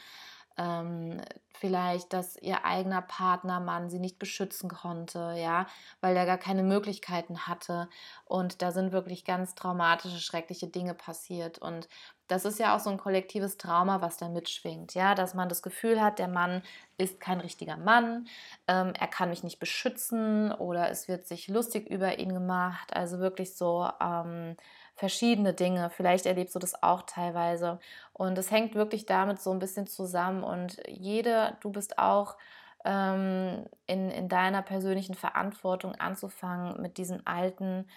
ähm, 0.58 1.20
vielleicht, 1.54 2.12
dass 2.12 2.36
ihr 2.36 2.64
eigener 2.64 3.02
Partner, 3.02 3.60
Mann 3.60 3.88
sie 3.90 3.98
nicht 3.98 4.18
beschützen 4.18 4.68
konnte, 4.68 5.34
ja, 5.36 5.66
weil 6.00 6.16
er 6.16 6.26
gar 6.26 6.38
keine 6.38 6.62
Möglichkeiten 6.62 7.46
hatte. 7.46 7.88
Und 8.24 8.62
da 8.62 8.72
sind 8.72 8.92
wirklich 8.92 9.24
ganz 9.24 9.54
traumatische, 9.54 10.18
schreckliche 10.18 10.66
Dinge 10.68 10.94
passiert. 10.94 11.58
Und 11.58 11.88
das 12.28 12.44
ist 12.44 12.58
ja 12.58 12.76
auch 12.76 12.80
so 12.80 12.90
ein 12.90 12.98
kollektives 12.98 13.56
Trauma, 13.56 14.02
was 14.02 14.18
da 14.18 14.28
mitschwingt, 14.28 14.94
ja, 14.94 15.14
dass 15.14 15.34
man 15.34 15.48
das 15.48 15.62
Gefühl 15.62 16.00
hat, 16.00 16.18
der 16.18 16.28
Mann 16.28 16.62
ist 16.98 17.20
kein 17.20 17.40
richtiger 17.40 17.76
Mann, 17.76 18.26
ähm, 18.66 18.92
er 18.98 19.06
kann 19.08 19.30
mich 19.30 19.42
nicht 19.42 19.58
beschützen 19.58 20.52
oder 20.52 20.90
es 20.90 21.08
wird 21.08 21.26
sich 21.26 21.48
lustig 21.48 21.88
über 21.88 22.18
ihn 22.18 22.34
gemacht. 22.34 22.94
Also 22.94 23.18
wirklich 23.18 23.56
so 23.56 23.88
ähm, 24.00 24.56
verschiedene 24.98 25.54
Dinge. 25.54 25.90
Vielleicht 25.90 26.26
erlebst 26.26 26.54
du 26.54 26.58
das 26.58 26.82
auch 26.82 27.02
teilweise. 27.02 27.78
Und 28.12 28.36
es 28.36 28.50
hängt 28.50 28.74
wirklich 28.74 29.06
damit 29.06 29.40
so 29.40 29.52
ein 29.52 29.60
bisschen 29.60 29.86
zusammen. 29.86 30.42
Und 30.42 30.82
jede, 30.88 31.56
du 31.60 31.70
bist 31.70 31.98
auch 31.98 32.36
ähm, 32.84 33.64
in, 33.86 34.10
in 34.10 34.28
deiner 34.28 34.62
persönlichen 34.62 35.14
Verantwortung 35.14 35.94
anzufangen, 35.94 36.82
mit 36.82 36.98
diesen 36.98 37.24
alten 37.26 37.88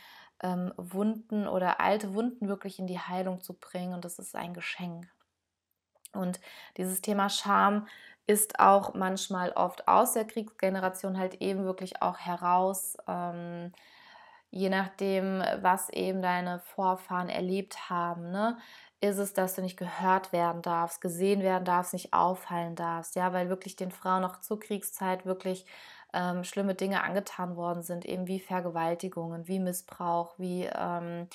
ähm, 0.44 0.74
Wunden 0.78 1.48
oder 1.48 1.80
alte 1.82 2.14
Wunden 2.14 2.48
wirklich 2.48 2.78
in 2.78 2.88
die 2.88 3.00
Heilung 3.00 3.42
zu 3.42 3.54
bringen. 3.54 3.94
Und 3.94 4.06
das 4.06 4.20
ist 4.20 4.36
ein 4.36 4.54
Geschenk. 4.54 5.08
Und 6.14 6.40
dieses 6.78 7.02
Thema 7.02 7.30
Scham 7.30 7.88
ist 8.28 8.60
auch 8.60 8.94
manchmal 8.94 9.52
oft 9.54 9.88
aus 9.88 10.14
der 10.14 10.26
Kriegsgeneration 10.26 11.18
halt 11.18 11.36
eben 11.42 11.64
wirklich 11.64 12.02
auch 12.02 12.20
heraus. 12.20 12.96
Ähm, 13.08 13.72
je 14.52 14.70
nachdem, 14.70 15.42
was 15.62 15.90
eben 15.90 16.22
deine 16.22 16.60
Vorfahren 16.60 17.30
erlebt 17.30 17.90
haben, 17.90 18.32
ne, 18.32 18.58
ist 19.00 19.18
es, 19.18 19.34
dass 19.34 19.56
du 19.56 19.62
nicht 19.62 19.78
gehört 19.78 20.32
werden 20.32 20.62
darfst, 20.62 21.02
gesehen 21.02 21.42
werden 21.42 21.66
darfst, 21.66 21.94
nicht 21.94 22.14
auffallen 22.14 22.76
darfst, 22.76 23.16
ja, 23.16 23.34
weil 23.34 23.50
wirklich 23.50 23.76
den 23.76 23.92
Frauen 23.92 24.22
noch 24.22 24.42
zur 24.42 24.60
Kriegszeit 24.60 25.26
wirklich 25.26 25.66
ähm, 26.14 26.44
schlimme 26.44 26.76
Dinge 26.76 27.04
angetan 27.04 27.56
worden 27.56 27.82
sind, 27.82 28.06
eben 28.06 28.28
wie 28.28 28.40
Vergewaltigungen, 28.40 29.48
wie 29.48 29.60
Missbrauch, 29.60 30.38
wie 30.38 30.70
ähm, 30.76 31.28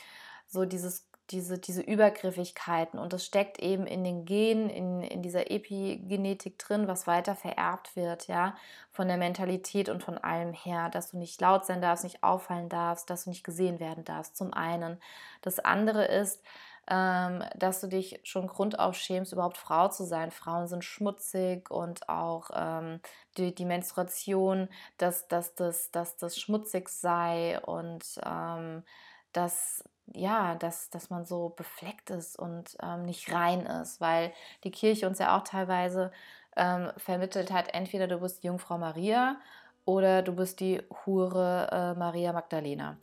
so 0.46 0.64
dieses 0.64 1.08
diese, 1.30 1.58
diese 1.58 1.82
Übergriffigkeiten 1.82 2.98
und 2.98 3.12
das 3.12 3.24
steckt 3.24 3.58
eben 3.58 3.86
in 3.86 4.04
den 4.04 4.24
Genen, 4.24 4.70
in, 4.70 5.02
in 5.02 5.22
dieser 5.22 5.50
Epigenetik 5.50 6.58
drin, 6.58 6.86
was 6.86 7.06
weiter 7.06 7.34
vererbt 7.34 7.96
wird, 7.96 8.28
ja, 8.28 8.56
von 8.92 9.08
der 9.08 9.16
Mentalität 9.16 9.88
und 9.88 10.02
von 10.02 10.18
allem 10.18 10.52
her, 10.52 10.88
dass 10.88 11.10
du 11.10 11.18
nicht 11.18 11.40
laut 11.40 11.66
sein 11.66 11.82
darfst, 11.82 12.04
nicht 12.04 12.22
auffallen 12.22 12.68
darfst, 12.68 13.10
dass 13.10 13.24
du 13.24 13.30
nicht 13.30 13.44
gesehen 13.44 13.80
werden 13.80 14.04
darfst, 14.04 14.36
zum 14.36 14.52
einen. 14.54 15.00
Das 15.42 15.58
andere 15.58 16.04
ist, 16.04 16.42
ähm, 16.88 17.42
dass 17.56 17.80
du 17.80 17.88
dich 17.88 18.20
schon 18.22 18.46
grundauf 18.46 18.94
schämst, 18.94 19.32
überhaupt 19.32 19.58
Frau 19.58 19.88
zu 19.88 20.04
sein. 20.04 20.30
Frauen 20.30 20.68
sind 20.68 20.84
schmutzig 20.84 21.70
und 21.70 22.08
auch 22.08 22.50
ähm, 22.54 23.00
die, 23.36 23.54
die 23.54 23.64
Menstruation, 23.64 24.68
dass, 24.98 25.26
dass, 25.26 25.54
das, 25.56 25.90
dass 25.90 26.16
das 26.16 26.38
schmutzig 26.38 26.88
sei 26.88 27.60
und 27.60 28.20
ähm, 28.24 28.84
dass 29.32 29.82
ja, 30.12 30.54
dass, 30.54 30.90
dass 30.90 31.10
man 31.10 31.24
so 31.24 31.50
befleckt 31.50 32.10
ist 32.10 32.38
und 32.38 32.76
ähm, 32.82 33.02
nicht 33.02 33.32
rein 33.32 33.66
ist, 33.66 34.00
weil 34.00 34.32
die 34.64 34.70
Kirche 34.70 35.06
uns 35.06 35.18
ja 35.18 35.36
auch 35.36 35.44
teilweise 35.44 36.12
ähm, 36.56 36.90
vermittelt 36.96 37.52
hat, 37.52 37.74
entweder 37.74 38.06
du 38.06 38.20
bist 38.20 38.42
die 38.42 38.46
Jungfrau 38.46 38.78
Maria 38.78 39.36
oder 39.84 40.22
du 40.22 40.32
bist 40.32 40.60
die 40.60 40.82
Hure 41.04 41.68
äh, 41.70 41.98
Maria 41.98 42.32
Magdalena. 42.32 42.96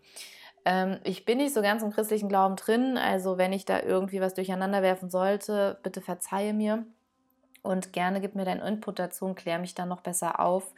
Ähm, 0.65 0.99
ich 1.03 1.25
bin 1.25 1.37
nicht 1.37 1.53
so 1.53 1.61
ganz 1.61 1.83
im 1.83 1.91
christlichen 1.91 2.29
Glauben 2.29 2.55
drin, 2.55 2.97
also 2.97 3.37
wenn 3.37 3.53
ich 3.53 3.65
da 3.65 3.81
irgendwie 3.81 4.21
was 4.21 4.33
durcheinander 4.33 4.81
werfen 4.81 5.09
sollte, 5.09 5.77
bitte 5.83 6.01
verzeihe 6.01 6.53
mir 6.53 6.85
und 7.61 7.93
gerne 7.93 8.21
gib 8.21 8.35
mir 8.35 8.45
deinen 8.45 8.61
Input 8.61 8.99
dazu 8.99 9.25
und 9.25 9.35
klär 9.35 9.59
mich 9.59 9.75
dann 9.75 9.89
noch 9.89 10.01
besser 10.01 10.39
auf. 10.39 10.73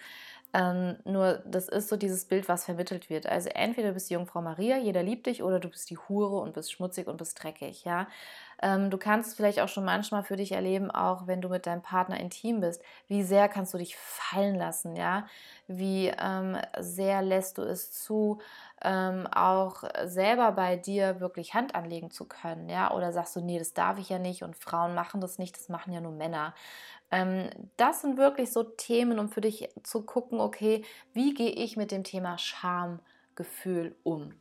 Ähm, 0.57 0.97
nur 1.05 1.39
das 1.45 1.67
ist 1.67 1.89
so 1.89 1.97
dieses 1.97 2.25
Bild, 2.25 2.47
was 2.47 2.65
vermittelt 2.65 3.09
wird. 3.09 3.25
Also 3.27 3.49
entweder 3.49 3.89
du 3.89 3.93
bist 3.95 4.09
die 4.09 4.13
Jungfrau 4.13 4.41
Maria, 4.41 4.77
jeder 4.77 5.03
liebt 5.03 5.25
dich, 5.25 5.43
oder 5.43 5.59
du 5.59 5.69
bist 5.69 5.89
die 5.89 5.97
Hure 5.97 6.37
und 6.39 6.53
bist 6.53 6.71
schmutzig 6.71 7.07
und 7.07 7.17
bist 7.17 7.43
dreckig. 7.43 7.83
Ja, 7.83 8.07
ähm, 8.61 8.89
du 8.89 8.97
kannst 8.97 9.35
vielleicht 9.35 9.59
auch 9.59 9.67
schon 9.67 9.83
manchmal 9.85 10.23
für 10.23 10.37
dich 10.37 10.53
erleben, 10.53 10.91
auch 10.91 11.27
wenn 11.27 11.41
du 11.41 11.49
mit 11.49 11.65
deinem 11.65 11.81
Partner 11.81 12.19
intim 12.19 12.61
bist, 12.61 12.81
wie 13.07 13.23
sehr 13.23 13.49
kannst 13.49 13.73
du 13.73 13.77
dich 13.77 13.97
fallen 13.97 14.55
lassen. 14.55 14.95
Ja, 14.95 15.25
wie 15.67 16.07
ähm, 16.17 16.57
sehr 16.79 17.21
lässt 17.21 17.57
du 17.57 17.63
es 17.63 17.91
zu, 17.91 18.39
ähm, 18.83 19.27
auch 19.27 19.83
selber 20.05 20.51
bei 20.53 20.77
dir 20.77 21.19
wirklich 21.19 21.53
Hand 21.53 21.75
anlegen 21.75 22.11
zu 22.11 22.25
können. 22.27 22.69
Ja, 22.69 22.91
oder 22.93 23.11
sagst 23.11 23.35
du, 23.35 23.41
nee, 23.41 23.59
das 23.59 23.73
darf 23.73 23.97
ich 23.99 24.09
ja 24.09 24.19
nicht 24.19 24.43
und 24.43 24.55
Frauen 24.55 24.93
machen 24.95 25.21
das 25.21 25.37
nicht, 25.39 25.57
das 25.57 25.69
machen 25.69 25.91
ja 25.93 26.01
nur 26.01 26.11
Männer. 26.13 26.53
Ähm, 27.11 27.49
das 27.77 28.01
sind 28.01 28.17
wirklich 28.17 28.51
so 28.51 28.63
Themen, 28.63 29.19
um 29.19 29.29
für 29.29 29.41
dich 29.41 29.69
zu 29.83 30.03
gucken, 30.03 30.39
okay, 30.39 30.83
wie 31.13 31.33
gehe 31.33 31.51
ich 31.51 31.77
mit 31.77 31.91
dem 31.91 32.03
Thema 32.03 32.37
Schamgefühl 32.37 33.95
um? 34.03 34.33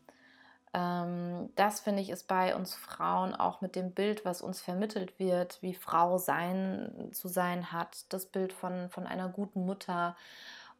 Ähm, 0.75 1.51
das 1.55 1.81
finde 1.81 2.03
ich 2.03 2.11
ist 2.11 2.27
bei 2.27 2.57
uns 2.57 2.75
Frauen 2.75 3.35
auch 3.35 3.61
mit 3.61 3.77
dem 3.77 3.93
Bild, 3.93 4.25
was 4.25 4.43
uns 4.43 4.61
vermittelt 4.61 5.19
wird, 5.19 5.63
wie 5.63 5.75
Frau 5.75 6.19
sein 6.19 7.11
zu 7.13 7.29
sein 7.29 7.71
hat, 7.73 8.13
das 8.13 8.27
Bild 8.27 8.53
von, 8.53 8.91
von 8.91 9.07
einer 9.07 9.29
guten 9.29 9.65
Mutter 9.67 10.17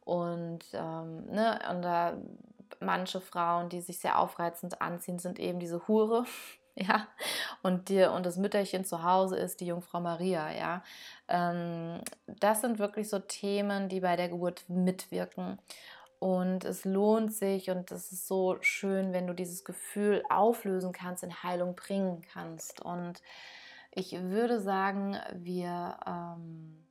und, 0.01 0.65
ähm, 0.73 1.25
ne, 1.27 1.59
und 1.71 1.81
da 1.81 2.17
manche 2.79 3.21
Frauen, 3.21 3.69
die 3.69 3.81
sich 3.81 3.99
sehr 3.99 4.19
aufreizend 4.19 4.81
anziehen, 4.81 5.19
sind 5.19 5.39
eben 5.39 5.59
diese 5.59 5.87
Hure. 5.87 6.25
ja, 6.87 7.07
und, 7.63 7.89
dir, 7.89 8.11
und 8.11 8.25
das 8.25 8.37
Mütterchen 8.37 8.83
zu 8.83 9.03
Hause 9.03 9.37
ist 9.37 9.61
die 9.61 9.67
Jungfrau 9.67 10.01
Maria, 10.01 10.51
ja. 10.51 10.83
Ähm, 11.29 12.01
das 12.27 12.61
sind 12.61 12.79
wirklich 12.79 13.09
so 13.09 13.19
Themen, 13.19 13.87
die 13.87 14.01
bei 14.01 14.15
der 14.15 14.29
Geburt 14.29 14.65
mitwirken. 14.67 15.57
Und 16.19 16.65
es 16.65 16.85
lohnt 16.85 17.33
sich 17.33 17.69
und 17.69 17.91
es 17.91 18.11
ist 18.11 18.27
so 18.27 18.57
schön, 18.61 19.13
wenn 19.13 19.27
du 19.27 19.33
dieses 19.33 19.63
Gefühl 19.63 20.23
auflösen 20.29 20.91
kannst, 20.91 21.23
in 21.23 21.43
Heilung 21.43 21.75
bringen 21.75 22.21
kannst. 22.33 22.81
Und 22.81 23.21
ich 23.91 24.13
würde 24.21 24.59
sagen, 24.59 25.17
wir, 25.33 25.97
ähm, 26.05 26.85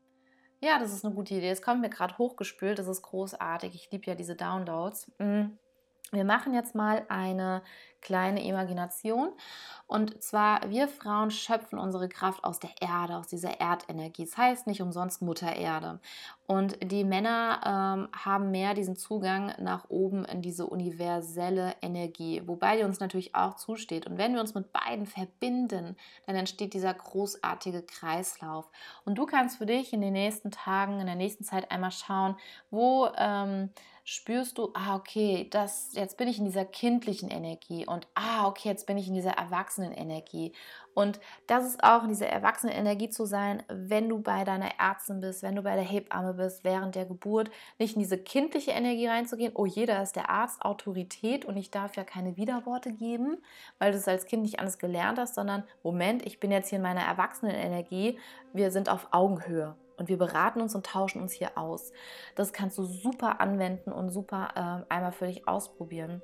ja, 0.60 0.78
das 0.78 0.92
ist 0.92 1.04
eine 1.04 1.14
gute 1.14 1.34
Idee. 1.34 1.50
Es 1.50 1.62
kommt 1.62 1.80
mir 1.80 1.90
gerade 1.90 2.16
hochgespült, 2.16 2.78
das 2.78 2.86
ist 2.86 3.02
großartig. 3.02 3.74
Ich 3.74 3.90
liebe 3.90 4.06
ja 4.06 4.14
diese 4.14 4.36
Downloads. 4.36 5.10
Mhm. 5.18 5.58
Wir 6.14 6.24
machen 6.24 6.54
jetzt 6.54 6.74
mal 6.74 7.04
eine 7.08 7.62
kleine 8.04 8.44
Imagination. 8.44 9.32
Und 9.86 10.22
zwar, 10.22 10.70
wir 10.70 10.88
Frauen 10.88 11.30
schöpfen 11.30 11.78
unsere 11.78 12.08
Kraft 12.08 12.44
aus 12.44 12.60
der 12.60 12.70
Erde, 12.80 13.16
aus 13.16 13.26
dieser 13.26 13.60
Erdenergie. 13.60 14.24
Das 14.24 14.36
heißt 14.36 14.66
nicht 14.66 14.80
umsonst 14.80 15.20
Mutter 15.20 15.54
Erde. 15.54 16.00
Und 16.46 16.78
die 16.82 17.04
Männer 17.04 17.60
ähm, 17.64 18.08
haben 18.12 18.50
mehr 18.50 18.74
diesen 18.74 18.96
Zugang 18.96 19.52
nach 19.58 19.88
oben 19.88 20.24
in 20.24 20.42
diese 20.42 20.66
universelle 20.66 21.74
Energie, 21.82 22.42
wobei 22.46 22.76
die 22.76 22.84
uns 22.84 23.00
natürlich 23.00 23.34
auch 23.34 23.56
zusteht. 23.56 24.06
Und 24.06 24.18
wenn 24.18 24.34
wir 24.34 24.40
uns 24.40 24.54
mit 24.54 24.72
beiden 24.72 25.06
verbinden, 25.06 25.96
dann 26.26 26.36
entsteht 26.36 26.74
dieser 26.74 26.94
großartige 26.94 27.82
Kreislauf. 27.82 28.70
Und 29.04 29.16
du 29.16 29.26
kannst 29.26 29.58
für 29.58 29.66
dich 29.66 29.92
in 29.92 30.00
den 30.00 30.12
nächsten 30.12 30.50
Tagen, 30.50 31.00
in 31.00 31.06
der 31.06 31.14
nächsten 31.14 31.44
Zeit 31.44 31.70
einmal 31.70 31.92
schauen, 31.92 32.36
wo 32.70 33.08
ähm, 33.16 33.70
spürst 34.06 34.58
du, 34.58 34.70
ah, 34.74 34.96
okay, 34.96 35.48
das, 35.50 35.92
jetzt 35.94 36.18
bin 36.18 36.28
ich 36.28 36.38
in 36.38 36.44
dieser 36.44 36.66
kindlichen 36.66 37.30
Energie 37.30 37.86
und 37.86 38.06
ah, 38.14 38.46
okay, 38.46 38.68
jetzt 38.68 38.86
bin 38.86 38.98
ich 38.98 39.08
in 39.08 39.14
dieser 39.14 39.32
Erwachsenenenergie. 39.32 40.52
Und 40.92 41.18
das 41.46 41.64
ist 41.64 41.82
auch 41.82 42.02
in 42.04 42.10
dieser 42.10 42.28
Erwachsenenenergie 42.28 43.08
zu 43.08 43.24
sein, 43.24 43.62
wenn 43.68 44.10
du 44.10 44.20
bei 44.20 44.44
deiner 44.44 44.78
Ärztin 44.78 45.22
bist, 45.22 45.42
wenn 45.42 45.56
du 45.56 45.62
bei 45.62 45.74
der 45.74 45.84
Hebamme 45.84 46.34
bist, 46.34 46.64
während 46.64 46.94
der 46.94 47.06
Geburt, 47.06 47.50
nicht 47.78 47.96
in 47.96 48.02
diese 48.02 48.18
kindliche 48.18 48.72
Energie 48.72 49.06
reinzugehen, 49.06 49.52
oh, 49.56 49.66
jeder 49.66 50.02
ist 50.02 50.16
der 50.16 50.28
Arzt, 50.28 50.62
Autorität 50.62 51.46
und 51.46 51.56
ich 51.56 51.70
darf 51.70 51.96
ja 51.96 52.04
keine 52.04 52.36
Widerworte 52.36 52.92
geben, 52.92 53.38
weil 53.78 53.92
du 53.92 53.98
es 53.98 54.06
als 54.06 54.26
Kind 54.26 54.42
nicht 54.42 54.60
alles 54.60 54.78
gelernt 54.78 55.18
hast, 55.18 55.34
sondern 55.34 55.64
Moment, 55.82 56.24
ich 56.26 56.38
bin 56.38 56.52
jetzt 56.52 56.68
hier 56.68 56.76
in 56.76 56.82
meiner 56.82 57.02
Erwachsenenenergie, 57.02 58.18
wir 58.52 58.70
sind 58.70 58.90
auf 58.90 59.08
Augenhöhe 59.12 59.74
und 59.96 60.08
wir 60.08 60.18
beraten 60.18 60.60
uns 60.60 60.74
und 60.74 60.86
tauschen 60.86 61.20
uns 61.22 61.32
hier 61.32 61.56
aus. 61.56 61.92
Das 62.34 62.52
kannst 62.52 62.78
du 62.78 62.84
super 62.84 63.40
anwenden 63.40 63.92
und 63.92 64.10
super 64.10 64.84
äh, 64.88 64.92
einmal 64.92 65.12
für 65.12 65.26
dich 65.26 65.46
ausprobieren. 65.48 66.22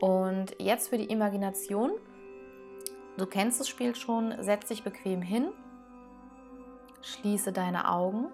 Und 0.00 0.56
jetzt 0.58 0.88
für 0.88 0.98
die 0.98 1.10
Imagination. 1.10 1.92
Du 3.16 3.26
kennst 3.26 3.60
das 3.60 3.68
Spiel 3.68 3.94
schon, 3.94 4.34
setz 4.42 4.68
dich 4.68 4.82
bequem 4.82 5.22
hin, 5.22 5.48
schließe 7.00 7.50
deine 7.50 7.90
Augen, 7.90 8.26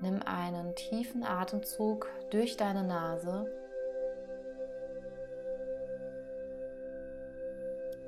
nimm 0.00 0.20
einen 0.22 0.76
tiefen 0.76 1.24
Atemzug 1.24 2.08
durch 2.30 2.56
deine 2.56 2.84
Nase 2.84 3.50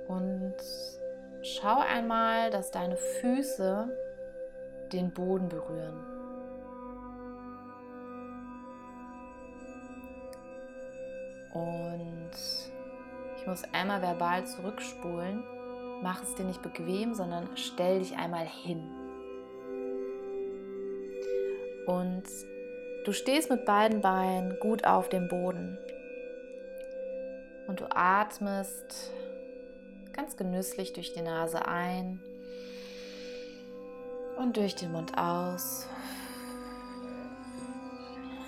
und 0.06 0.54
schau 1.42 1.80
einmal, 1.80 2.50
dass 2.50 2.70
deine 2.70 2.96
Füße 2.96 4.03
den 4.94 5.10
Boden 5.10 5.48
berühren. 5.48 5.98
Und 11.52 12.30
ich 13.36 13.46
muss 13.46 13.62
einmal 13.72 14.02
verbal 14.02 14.46
zurückspulen. 14.46 15.44
Mach 16.02 16.22
es 16.22 16.34
dir 16.34 16.44
nicht 16.44 16.62
bequem, 16.62 17.14
sondern 17.14 17.48
stell 17.56 18.00
dich 18.00 18.16
einmal 18.16 18.46
hin. 18.46 18.82
Und 21.86 22.24
du 23.04 23.12
stehst 23.12 23.50
mit 23.50 23.64
beiden 23.64 24.00
Beinen 24.00 24.58
gut 24.58 24.84
auf 24.84 25.08
dem 25.08 25.28
Boden. 25.28 25.78
Und 27.66 27.80
du 27.80 27.86
atmest 27.90 29.12
ganz 30.12 30.36
genüsslich 30.36 30.92
durch 30.92 31.12
die 31.12 31.22
Nase 31.22 31.66
ein 31.66 32.20
und 34.36 34.56
durch 34.56 34.74
den 34.74 34.92
Mund 34.92 35.16
aus. 35.16 35.86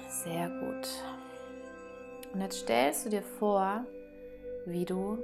Sehr 0.08 0.48
gut. 0.48 0.88
Und 2.32 2.40
jetzt 2.40 2.60
stellst 2.60 3.06
du 3.06 3.10
dir 3.10 3.22
vor, 3.22 3.84
wie 4.64 4.84
du 4.84 5.18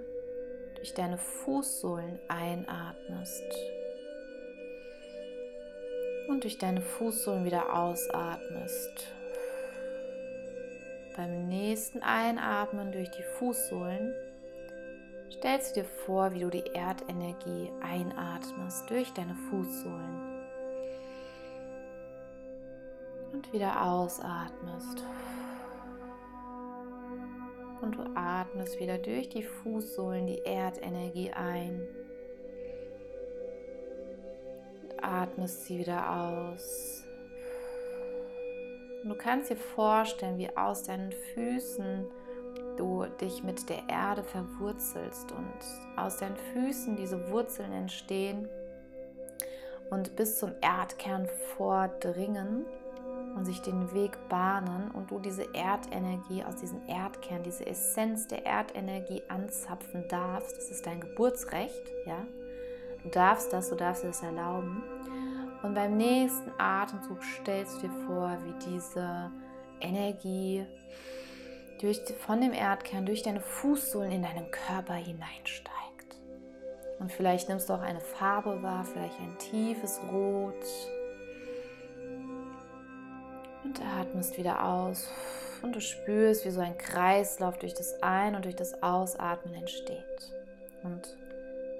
durch 0.77 0.95
deine 0.95 1.19
Fußsohlen 1.19 2.19
einatmest 2.29 3.45
und 6.29 6.45
durch 6.45 6.59
deine 6.59 6.81
Fußsohlen 6.81 7.45
wieder 7.45 7.77
ausatmest. 7.77 9.09
Beim 11.17 11.49
nächsten 11.49 12.03
Einatmen 12.03 12.93
durch 12.93 13.11
die 13.11 13.25
Fußsohlen 13.39 14.15
stellst 15.31 15.77
du 15.77 15.83
dir 15.83 15.89
vor, 16.07 16.33
wie 16.33 16.41
du 16.41 16.49
die 16.49 16.67
Erdenergie 16.73 17.71
einatmest 17.83 18.89
durch 18.89 19.13
deine 19.13 19.35
Fußsohlen 19.35 20.22
und 23.43 23.53
wieder 23.53 23.83
ausatmest. 23.83 25.05
Und 27.81 27.97
du 27.97 28.03
atmest 28.15 28.79
wieder 28.79 28.99
durch 28.99 29.29
die 29.29 29.43
Fußsohlen 29.43 30.27
die 30.27 30.39
Erdenergie 30.45 31.33
ein. 31.33 31.87
Und 34.83 35.05
atmest 35.05 35.67
sie 35.67 35.81
wieder 35.81 36.11
aus. 36.11 37.05
Und 39.03 39.09
du 39.09 39.17
kannst 39.17 39.51
dir 39.51 39.57
vorstellen, 39.57 40.39
wie 40.39 40.57
aus 40.57 40.85
deinen 40.85 41.11
Füßen 41.35 42.07
du 42.77 43.05
dich 43.21 43.43
mit 43.43 43.69
der 43.69 43.83
Erde 43.89 44.23
verwurzelst 44.23 45.33
und 45.33 45.99
aus 46.01 46.19
deinen 46.19 46.37
Füßen 46.37 46.95
diese 46.95 47.29
Wurzeln 47.31 47.73
entstehen 47.73 48.49
und 49.91 50.15
bis 50.15 50.39
zum 50.39 50.53
Erdkern 50.61 51.29
vordringen 51.57 52.65
und 53.35 53.45
sich 53.45 53.63
den 53.63 53.93
Weg 53.95 54.17
bahnen 54.29 54.91
und 54.93 55.11
du 55.11 55.19
diese 55.19 55.55
Erdenergie 55.55 56.45
aus 56.45 56.57
diesem 56.57 56.81
Erdkern, 56.87 57.43
diese 57.43 57.67
Essenz 57.67 58.27
der 58.27 58.45
Erdenergie 58.45 59.23
anzapfen 59.29 60.07
darfst. 60.09 60.57
Das 60.57 60.71
ist 60.71 60.87
dein 60.87 61.01
Geburtsrecht, 61.01 61.83
ja. 62.07 62.27
Du 63.03 63.09
darfst 63.09 63.53
das, 63.53 63.71
du 63.71 63.75
darfst 63.75 64.05
das 64.05 64.23
erlauben. 64.23 64.83
Und 65.63 65.75
beim 65.75 65.97
nächsten 65.97 66.51
Atemzug 66.59 67.23
stellst 67.23 67.83
du 67.83 67.89
dir 67.89 67.95
vor, 68.07 68.37
wie 68.45 68.71
diese 68.71 69.31
Energie 69.81 70.67
durch, 71.81 72.01
von 72.19 72.41
dem 72.41 72.53
Erdkern 72.53 73.07
durch 73.07 73.23
deine 73.23 73.41
Fußsohlen 73.41 74.13
in 74.13 74.23
deinen 74.23 74.51
Körper 74.51 74.95
hineinsteigt. 74.95 75.73
Und 76.99 77.11
vielleicht 77.11 77.49
nimmst 77.49 77.69
du 77.69 77.75
auch 77.75 77.81
eine 77.81 78.01
Farbe 78.01 78.63
wahr, 78.63 78.85
vielleicht 78.85 79.19
ein 79.19 79.37
tiefes 79.39 80.01
Rot. 80.11 80.55
Und 83.65 83.81
atmest 83.81 84.37
wieder 84.39 84.65
aus. 84.65 85.09
Und 85.63 85.77
du 85.77 85.81
spürst, 85.81 86.45
wie 86.45 86.51
so 86.51 86.61
ein 86.61 86.77
Kreislauf 86.77 87.59
durch 87.59 87.75
das 87.75 88.03
Ein- 88.03 88.35
und 88.35 88.45
durch 88.45 88.57
das 88.57 88.83
Ausatmen 88.83 89.55
entsteht. 89.55 90.33
Und 90.83 91.17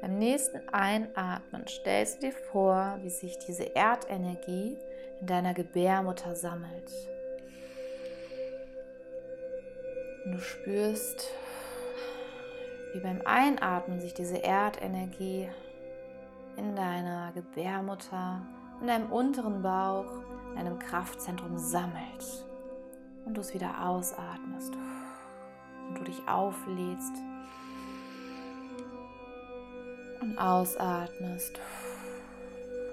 beim 0.01 0.19
nächsten 0.19 0.69
Einatmen 0.69 1.67
stellst 1.69 2.23
du 2.23 2.27
dir 2.27 2.33
vor, 2.33 2.99
wie 3.03 3.11
sich 3.11 3.39
diese 3.39 3.75
Erdenergie 3.75 4.77
in 5.21 5.27
deiner 5.27 5.55
Gebärmutter 5.55 6.35
sammelt. 6.35 6.93
Und 10.25 10.33
du 10.33 10.41
spürst, 10.41 11.31
wie 12.93 13.01
beim 13.01 13.23
Einatmen 13.25 14.01
sich 14.01 14.15
diese 14.15 14.39
Erdenergie 14.39 15.49
in 16.57 16.77
deiner 16.77 17.33
Gebärmutter, 17.33 18.43
in 18.81 18.87
deinem 18.87 19.11
unteren 19.11 19.63
Bauch, 19.63 20.22
deinem 20.55 20.79
Kraftzentrum 20.79 21.59
sammelt. 21.59 22.47
Und 23.25 23.35
du 23.35 23.41
es 23.41 23.55
wieder 23.55 23.87
ausatmest 23.87 24.75
und 25.89 25.99
du 25.99 26.05
dich 26.05 26.27
auflädst 26.27 27.15
und 30.21 30.39
ausatmest. 30.39 31.61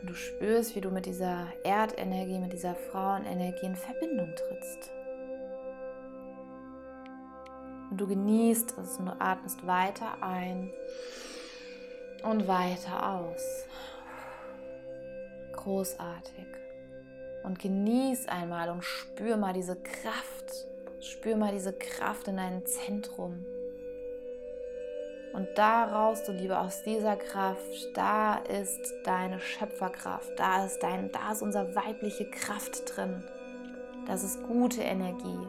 Und 0.01 0.09
du 0.09 0.13
spürst, 0.13 0.75
wie 0.75 0.81
du 0.81 0.91
mit 0.91 1.05
dieser 1.05 1.47
Erdenergie, 1.63 2.39
mit 2.39 2.53
dieser 2.53 2.75
Frauenenergie 2.75 3.65
in 3.65 3.75
Verbindung 3.75 4.33
trittst. 4.35 4.91
Und 7.91 7.97
du 7.99 8.07
genießt 8.07 8.77
es 8.77 8.97
und 8.97 9.07
du 9.07 9.15
atmest 9.19 9.65
weiter 9.65 10.21
ein 10.21 10.69
und 12.23 12.47
weiter 12.47 13.13
aus. 13.15 13.65
Großartig. 15.53 16.58
Und 17.43 17.59
genieß 17.59 18.27
einmal 18.27 18.69
und 18.69 18.83
spür 18.83 19.37
mal 19.37 19.53
diese 19.53 19.75
Kraft. 19.75 20.67
Spür 20.99 21.35
mal 21.37 21.51
diese 21.51 21.73
Kraft 21.73 22.27
in 22.27 22.37
deinem 22.37 22.65
Zentrum. 22.65 23.45
Und 25.33 25.47
daraus, 25.55 26.23
du 26.23 26.31
Liebe, 26.31 26.59
aus 26.59 26.83
dieser 26.83 27.15
Kraft, 27.15 27.89
da 27.93 28.35
ist 28.37 28.93
deine 29.03 29.39
Schöpferkraft, 29.39 30.31
da 30.37 30.65
ist 30.65 30.79
dein, 30.81 31.11
da 31.11 31.31
ist 31.31 31.43
unsere 31.43 31.75
weibliche 31.75 32.29
Kraft 32.29 32.95
drin. 32.95 33.23
Das 34.07 34.23
ist 34.23 34.43
gute 34.43 34.81
Energie. 34.81 35.39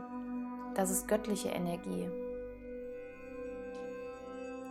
Das 0.75 0.91
ist 0.91 1.09
göttliche 1.09 1.49
Energie 1.49 2.09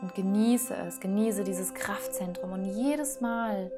und 0.01 0.15
genieße 0.15 0.75
es, 0.75 0.99
genieße 0.99 1.43
dieses 1.43 1.73
Kraftzentrum. 1.73 2.51
Und 2.51 2.65
jedes 2.65 3.21
Mal, 3.21 3.71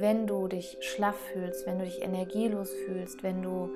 wenn 0.00 0.26
du 0.26 0.48
dich 0.48 0.78
schlaff 0.80 1.16
fühlst, 1.32 1.66
wenn 1.66 1.78
du 1.78 1.84
dich 1.84 2.02
energielos 2.02 2.72
fühlst, 2.86 3.22
wenn 3.22 3.42
du 3.42 3.70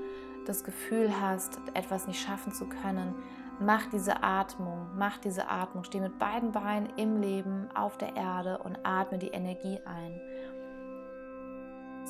das 0.46 0.64
Gefühl 0.64 1.20
hast, 1.20 1.59
etwas 1.74 2.07
nicht 2.07 2.20
schaffen 2.20 2.52
zu 2.52 2.66
können, 2.66 3.14
mach 3.61 3.87
diese 3.90 4.22
Atmung, 4.22 4.88
mach 4.96 5.18
diese 5.18 5.48
Atmung, 5.48 5.85
steh 5.85 6.00
mit 6.00 6.18
beiden 6.18 6.52
Beinen 6.52 6.88
im 6.96 7.20
Leben 7.20 7.68
auf 7.74 7.98
der 7.98 8.16
Erde 8.16 8.59
und 8.59 8.78
atme 8.83 9.18
die 9.18 9.28
Energie 9.28 9.78
ein. 9.85 10.20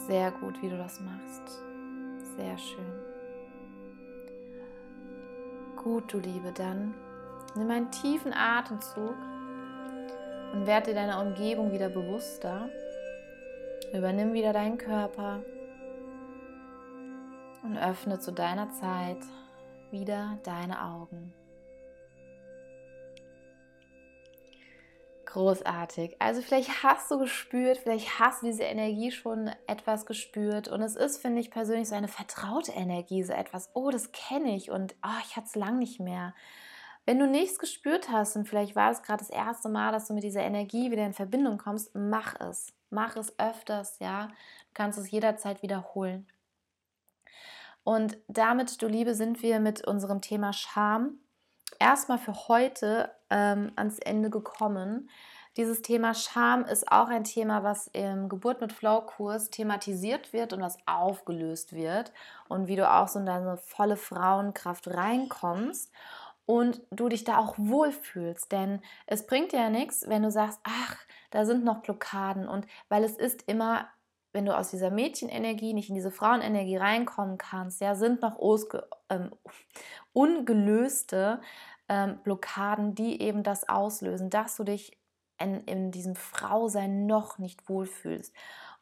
Sehr 0.06 0.30
gut, 0.30 0.62
wie 0.62 0.68
du 0.68 0.76
das 0.76 1.00
machst. 1.00 1.62
Sehr 2.36 2.56
schön. 2.56 2.92
Gut, 5.76 6.12
du 6.12 6.18
Liebe, 6.18 6.52
dann 6.52 6.94
nimm 7.56 7.70
einen 7.70 7.90
tiefen 7.90 8.32
Atemzug 8.32 9.14
und 10.52 10.66
werde 10.66 10.94
deiner 10.94 11.20
Umgebung 11.20 11.72
wieder 11.72 11.88
bewusster. 11.88 12.68
Übernimm 13.92 14.34
wieder 14.34 14.52
deinen 14.52 14.76
Körper 14.76 15.42
und 17.62 17.78
öffne 17.78 18.18
zu 18.18 18.32
deiner 18.32 18.70
Zeit 18.70 19.18
wieder 19.90 20.38
deine 20.44 20.82
Augen. 20.82 21.32
Großartig. 25.24 26.16
Also 26.20 26.40
vielleicht 26.40 26.82
hast 26.82 27.10
du 27.10 27.18
gespürt, 27.18 27.78
vielleicht 27.78 28.18
hast 28.18 28.42
du 28.42 28.46
diese 28.46 28.62
Energie 28.62 29.10
schon 29.10 29.50
etwas 29.66 30.06
gespürt. 30.06 30.68
Und 30.68 30.80
es 30.80 30.96
ist, 30.96 31.20
finde 31.20 31.40
ich 31.40 31.50
persönlich, 31.50 31.88
so 31.88 31.94
eine 31.94 32.08
vertraute 32.08 32.72
Energie, 32.72 33.22
so 33.22 33.34
etwas, 33.34 33.70
oh, 33.74 33.90
das 33.90 34.12
kenne 34.12 34.56
ich 34.56 34.70
und 34.70 34.96
oh, 35.04 35.20
ich 35.24 35.36
hatte 35.36 35.46
es 35.46 35.54
lang 35.54 35.78
nicht 35.78 36.00
mehr. 36.00 36.34
Wenn 37.04 37.18
du 37.18 37.26
nichts 37.26 37.58
gespürt 37.58 38.10
hast 38.10 38.36
und 38.36 38.46
vielleicht 38.46 38.76
war 38.76 38.90
es 38.90 39.02
gerade 39.02 39.18
das 39.18 39.30
erste 39.30 39.68
Mal, 39.68 39.92
dass 39.92 40.08
du 40.08 40.14
mit 40.14 40.24
dieser 40.24 40.42
Energie 40.42 40.90
wieder 40.90 41.04
in 41.04 41.14
Verbindung 41.14 41.58
kommst, 41.58 41.90
mach 41.94 42.38
es. 42.40 42.72
Mach 42.90 43.16
es 43.16 43.38
öfters, 43.38 43.98
ja. 43.98 44.28
Du 44.28 44.74
kannst 44.74 44.98
es 44.98 45.10
jederzeit 45.10 45.62
wiederholen. 45.62 46.26
Und 47.84 48.18
damit, 48.28 48.82
du 48.82 48.86
Liebe, 48.86 49.14
sind 49.14 49.42
wir 49.42 49.60
mit 49.60 49.86
unserem 49.86 50.20
Thema 50.20 50.52
Scham 50.52 51.20
erstmal 51.78 52.18
für 52.18 52.48
heute 52.48 53.10
ähm, 53.30 53.72
ans 53.76 53.98
Ende 53.98 54.30
gekommen. 54.30 55.08
Dieses 55.56 55.82
Thema 55.82 56.14
Scham 56.14 56.64
ist 56.64 56.90
auch 56.92 57.08
ein 57.08 57.24
Thema, 57.24 57.64
was 57.64 57.88
im 57.88 58.28
Geburt 58.28 58.60
mit 58.60 58.72
Flow-Kurs 58.72 59.50
thematisiert 59.50 60.32
wird 60.32 60.52
und 60.52 60.60
was 60.60 60.78
aufgelöst 60.86 61.72
wird 61.72 62.12
und 62.48 62.68
wie 62.68 62.76
du 62.76 62.88
auch 62.88 63.08
so 63.08 63.18
in 63.18 63.26
deine 63.26 63.56
volle 63.56 63.96
Frauenkraft 63.96 64.86
reinkommst 64.88 65.90
und 66.48 66.80
du 66.90 67.10
dich 67.10 67.24
da 67.24 67.36
auch 67.36 67.54
wohlfühlst. 67.58 68.50
Denn 68.50 68.80
es 69.06 69.26
bringt 69.26 69.52
dir 69.52 69.60
ja 69.60 69.68
nichts, 69.68 70.08
wenn 70.08 70.22
du 70.22 70.30
sagst, 70.30 70.58
ach, 70.62 70.96
da 71.30 71.44
sind 71.44 71.62
noch 71.62 71.82
Blockaden. 71.82 72.48
Und 72.48 72.66
weil 72.88 73.04
es 73.04 73.18
ist 73.18 73.42
immer, 73.46 73.86
wenn 74.32 74.46
du 74.46 74.56
aus 74.56 74.70
dieser 74.70 74.90
Mädchenenergie 74.90 75.74
nicht 75.74 75.90
in 75.90 75.94
diese 75.94 76.10
Frauenenergie 76.10 76.78
reinkommen 76.78 77.36
kannst, 77.36 77.82
ja, 77.82 77.94
sind 77.94 78.22
noch 78.22 78.38
ähm, 79.10 79.30
ungelöste 80.14 81.42
ähm, 81.86 82.18
Blockaden, 82.24 82.94
die 82.94 83.20
eben 83.20 83.42
das 83.42 83.68
auslösen, 83.68 84.30
dass 84.30 84.56
du 84.56 84.64
dich 84.64 84.98
in, 85.38 85.60
in 85.64 85.90
diesem 85.90 86.16
Frausein 86.16 87.04
noch 87.04 87.36
nicht 87.36 87.68
wohlfühlst. 87.68 88.34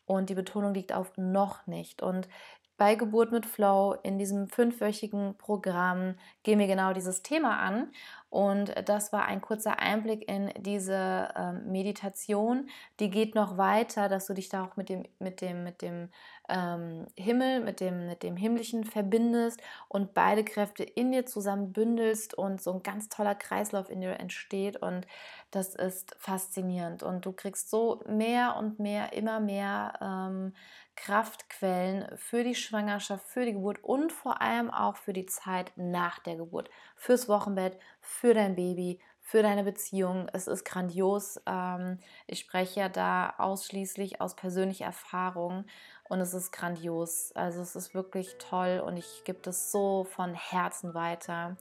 Und 0.04 0.30
die 0.30 0.36
Betonung 0.36 0.72
liegt 0.72 0.92
auf 0.92 1.16
noch 1.16 1.66
nicht. 1.66 2.00
Und 2.00 2.28
bei 2.76 2.94
Geburt 2.94 3.32
mit 3.32 3.46
Flow 3.46 3.96
in 4.02 4.18
diesem 4.18 4.48
fünfwöchigen 4.48 5.36
Programm 5.38 6.16
gehen 6.42 6.58
wir 6.58 6.66
genau 6.66 6.92
dieses 6.92 7.22
Thema 7.22 7.58
an. 7.58 7.90
Und 8.28 8.74
das 8.88 9.12
war 9.12 9.26
ein 9.26 9.40
kurzer 9.40 9.78
Einblick 9.78 10.28
in 10.28 10.52
diese 10.58 11.28
ähm, 11.36 11.70
Meditation. 11.70 12.68
Die 12.98 13.10
geht 13.10 13.34
noch 13.34 13.56
weiter, 13.56 14.08
dass 14.08 14.26
du 14.26 14.34
dich 14.34 14.48
da 14.48 14.64
auch 14.64 14.76
mit 14.76 14.88
dem, 14.88 15.04
mit 15.18 15.40
dem, 15.40 15.62
mit 15.62 15.80
dem 15.80 16.10
ähm, 16.48 17.06
Himmel, 17.16 17.60
mit 17.60 17.80
dem, 17.80 18.06
mit 18.06 18.22
dem 18.22 18.36
Himmlischen 18.36 18.84
verbindest 18.84 19.60
und 19.88 20.14
beide 20.14 20.44
Kräfte 20.44 20.82
in 20.82 21.12
dir 21.12 21.26
zusammen 21.26 21.72
bündelst 21.72 22.34
und 22.34 22.60
so 22.60 22.72
ein 22.72 22.82
ganz 22.82 23.08
toller 23.08 23.34
Kreislauf 23.34 23.90
in 23.90 24.00
dir 24.00 24.18
entsteht. 24.18 24.76
Und 24.76 25.06
das 25.50 25.74
ist 25.74 26.14
faszinierend. 26.18 27.02
Und 27.02 27.24
du 27.26 27.32
kriegst 27.32 27.70
so 27.70 28.02
mehr 28.08 28.56
und 28.58 28.78
mehr, 28.78 29.12
immer 29.12 29.40
mehr 29.40 29.94
ähm, 30.00 30.52
Kraftquellen 30.96 32.08
für 32.16 32.42
die 32.42 32.54
Schwangerschaft, 32.54 33.26
für 33.26 33.44
die 33.44 33.52
Geburt 33.52 33.84
und 33.84 34.12
vor 34.12 34.40
allem 34.40 34.70
auch 34.70 34.96
für 34.96 35.12
die 35.12 35.26
Zeit 35.26 35.72
nach 35.76 36.18
der 36.20 36.36
Geburt, 36.36 36.70
fürs 36.96 37.28
Wochenbett, 37.28 37.78
für 38.00 38.34
dein 38.34 38.56
Baby, 38.56 38.98
für 39.20 39.42
deine 39.42 39.64
Beziehung. 39.64 40.28
Es 40.32 40.46
ist 40.46 40.64
grandios. 40.64 41.40
Ähm, 41.46 41.98
ich 42.26 42.40
spreche 42.40 42.80
ja 42.80 42.88
da 42.88 43.34
ausschließlich 43.38 44.20
aus 44.20 44.36
persönlicher 44.36 44.86
Erfahrung 44.86 45.64
und 46.08 46.20
es 46.20 46.32
ist 46.32 46.52
grandios. 46.52 47.32
Also 47.34 47.60
es 47.60 47.74
ist 47.74 47.94
wirklich 47.94 48.36
toll 48.38 48.82
und 48.84 48.96
ich 48.96 49.22
gebe 49.24 49.40
das 49.42 49.72
so 49.72 50.04
von 50.04 50.34
Herzen 50.34 50.94
weiter. 50.94 51.56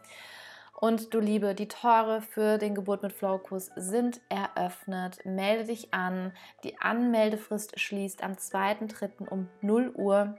Und 0.77 1.13
du 1.13 1.19
Liebe, 1.19 1.55
die 1.55 1.69
Tore 1.69 2.21
für 2.21 2.57
den 2.57 2.75
Geburt 2.75 3.01
mit 3.01 3.13
Flow-Kurs 3.13 3.71
sind 3.75 4.19
eröffnet. 4.29 5.25
Melde 5.25 5.65
dich 5.65 5.93
an. 5.93 6.33
Die 6.63 6.79
Anmeldefrist 6.79 7.79
schließt 7.79 8.21
am 8.21 8.33
2.3. 8.33 9.27
um 9.29 9.47
0 9.61 9.91
Uhr. 9.95 10.37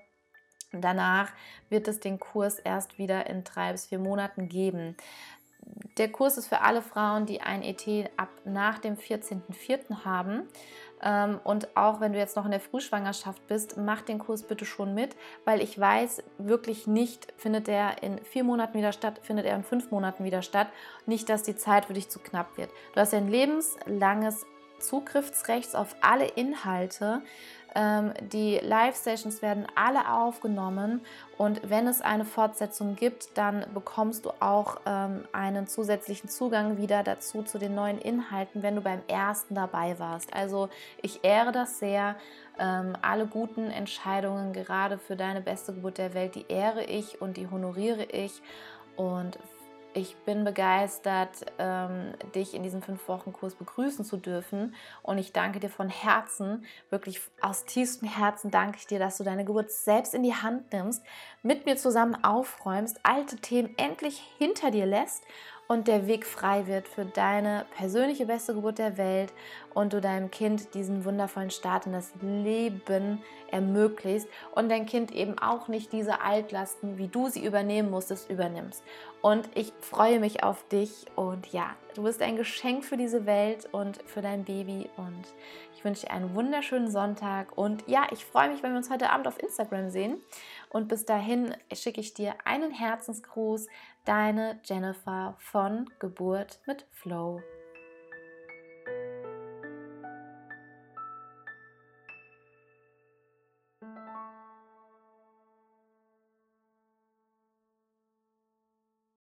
Danach 0.80 1.30
wird 1.68 1.88
es 1.88 2.00
den 2.00 2.18
Kurs 2.18 2.58
erst 2.58 2.98
wieder 2.98 3.28
in 3.28 3.44
drei 3.44 3.72
bis 3.72 3.86
vier 3.86 3.98
Monaten 3.98 4.48
geben. 4.48 4.96
der 5.98 6.12
Kurs 6.12 6.38
ist 6.38 6.46
für 6.46 6.60
alle 6.60 6.80
Frauen, 6.80 7.26
die 7.26 7.40
ein 7.40 7.62
ET 7.62 7.84
ab 8.16 8.28
nach 8.44 8.78
dem 8.78 8.96
14.04. 8.96 10.04
haben. 10.04 10.42
Ähm, 11.02 11.40
und 11.44 11.76
auch 11.76 12.00
wenn 12.00 12.12
du 12.12 12.18
jetzt 12.18 12.36
noch 12.36 12.44
in 12.44 12.50
der 12.50 12.60
Frühschwangerschaft 12.60 13.46
bist, 13.48 13.76
mach 13.76 14.02
den 14.02 14.18
Kurs 14.18 14.42
bitte 14.42 14.64
schon 14.64 14.94
mit, 14.94 15.16
weil 15.44 15.60
ich 15.60 15.78
weiß 15.78 16.22
wirklich 16.38 16.86
nicht, 16.86 17.32
findet 17.36 17.68
er 17.68 18.02
in 18.02 18.18
vier 18.24 18.44
Monaten 18.44 18.78
wieder 18.78 18.92
statt, 18.92 19.20
findet 19.22 19.46
er 19.46 19.56
in 19.56 19.64
fünf 19.64 19.90
Monaten 19.90 20.24
wieder 20.24 20.42
statt. 20.42 20.68
Nicht, 21.04 21.28
dass 21.28 21.42
die 21.42 21.56
Zeit 21.56 21.86
für 21.86 21.94
dich 21.94 22.08
zu 22.08 22.18
knapp 22.18 22.56
wird. 22.56 22.70
Du 22.94 23.00
hast 23.00 23.12
ein 23.12 23.28
lebenslanges 23.28 24.46
Zugriffsrecht 24.78 25.74
auf 25.74 25.96
alle 26.00 26.26
Inhalte. 26.26 27.22
Ähm, 27.78 28.14
die 28.32 28.58
Live-Sessions 28.62 29.42
werden 29.42 29.66
alle 29.74 30.10
aufgenommen 30.10 31.02
und 31.36 31.60
wenn 31.68 31.86
es 31.86 32.00
eine 32.00 32.24
Fortsetzung 32.24 32.96
gibt, 32.96 33.36
dann 33.36 33.66
bekommst 33.74 34.24
du 34.24 34.30
auch 34.40 34.78
ähm, 34.86 35.24
einen 35.32 35.66
zusätzlichen 35.66 36.30
Zugang 36.30 36.78
wieder 36.78 37.02
dazu 37.02 37.42
zu 37.42 37.58
den 37.58 37.74
neuen 37.74 37.98
Inhalten, 37.98 38.62
wenn 38.62 38.76
du 38.76 38.80
beim 38.80 39.02
ersten 39.08 39.54
dabei 39.54 39.98
warst. 39.98 40.32
Also 40.32 40.70
ich 41.02 41.22
ehre 41.22 41.52
das 41.52 41.78
sehr. 41.78 42.16
Ähm, 42.58 42.96
alle 43.02 43.26
guten 43.26 43.70
Entscheidungen, 43.70 44.54
gerade 44.54 44.96
für 44.96 45.14
deine 45.14 45.42
beste 45.42 45.74
Geburt 45.74 45.98
der 45.98 46.14
Welt, 46.14 46.34
die 46.34 46.46
ehre 46.48 46.82
ich 46.82 47.20
und 47.20 47.36
die 47.36 47.50
honoriere 47.50 48.04
ich. 48.04 48.40
Und 48.96 49.38
ich 49.96 50.14
bin 50.26 50.44
begeistert, 50.44 51.46
ähm, 51.58 52.12
dich 52.34 52.52
in 52.52 52.62
diesem 52.62 52.82
Fünf-Wochen-Kurs 52.82 53.54
begrüßen 53.54 54.04
zu 54.04 54.18
dürfen. 54.18 54.74
Und 55.02 55.16
ich 55.16 55.32
danke 55.32 55.58
dir 55.58 55.70
von 55.70 55.88
Herzen, 55.88 56.66
wirklich 56.90 57.20
aus 57.40 57.64
tiefstem 57.64 58.06
Herzen 58.06 58.50
danke 58.50 58.76
ich 58.78 58.86
dir, 58.86 58.98
dass 58.98 59.16
du 59.16 59.24
deine 59.24 59.46
Geburt 59.46 59.70
selbst 59.70 60.14
in 60.14 60.22
die 60.22 60.34
Hand 60.34 60.70
nimmst, 60.70 61.02
mit 61.42 61.64
mir 61.64 61.78
zusammen 61.78 62.22
aufräumst, 62.22 63.00
alte 63.04 63.36
Themen 63.36 63.72
endlich 63.78 64.22
hinter 64.36 64.70
dir 64.70 64.84
lässt 64.84 65.24
und 65.68 65.88
der 65.88 66.06
Weg 66.06 66.26
frei 66.26 66.66
wird 66.66 66.88
für 66.88 67.04
deine 67.04 67.66
persönliche 67.76 68.26
beste 68.26 68.54
Geburt 68.54 68.78
der 68.78 68.96
Welt 68.96 69.32
und 69.74 69.92
du 69.92 70.00
deinem 70.00 70.30
Kind 70.30 70.74
diesen 70.74 71.04
wundervollen 71.04 71.50
Start 71.50 71.86
in 71.86 71.92
das 71.92 72.12
Leben 72.20 73.22
ermöglicht 73.50 74.26
und 74.54 74.68
dein 74.70 74.86
Kind 74.86 75.12
eben 75.12 75.38
auch 75.38 75.68
nicht 75.68 75.92
diese 75.92 76.20
Altlasten, 76.20 76.98
wie 76.98 77.08
du 77.08 77.28
sie 77.28 77.44
übernehmen 77.44 77.90
musstest, 77.90 78.30
übernimmst. 78.30 78.82
Und 79.22 79.48
ich 79.54 79.72
freue 79.80 80.20
mich 80.20 80.42
auf 80.44 80.66
dich 80.68 81.06
und 81.16 81.52
ja, 81.52 81.74
du 81.94 82.04
bist 82.04 82.22
ein 82.22 82.36
Geschenk 82.36 82.84
für 82.84 82.96
diese 82.96 83.26
Welt 83.26 83.68
und 83.72 84.00
für 84.02 84.22
dein 84.22 84.44
Baby 84.44 84.88
und 84.96 85.24
ich 85.74 85.84
wünsche 85.84 86.06
dir 86.06 86.12
einen 86.12 86.34
wunderschönen 86.34 86.90
Sonntag 86.90 87.56
und 87.56 87.84
ja, 87.88 88.06
ich 88.12 88.24
freue 88.24 88.50
mich, 88.50 88.62
wenn 88.62 88.70
wir 88.72 88.78
uns 88.78 88.90
heute 88.90 89.10
Abend 89.10 89.26
auf 89.26 89.42
Instagram 89.42 89.90
sehen. 89.90 90.20
Und 90.70 90.88
bis 90.88 91.04
dahin 91.04 91.54
schicke 91.72 92.00
ich 92.00 92.14
dir 92.14 92.34
einen 92.44 92.70
Herzensgruß, 92.70 93.66
deine 94.06 94.60
Jennifer 94.64 95.36
von 95.38 95.90
Geburt 95.98 96.60
mit 96.66 96.86
Flow. 96.92 97.42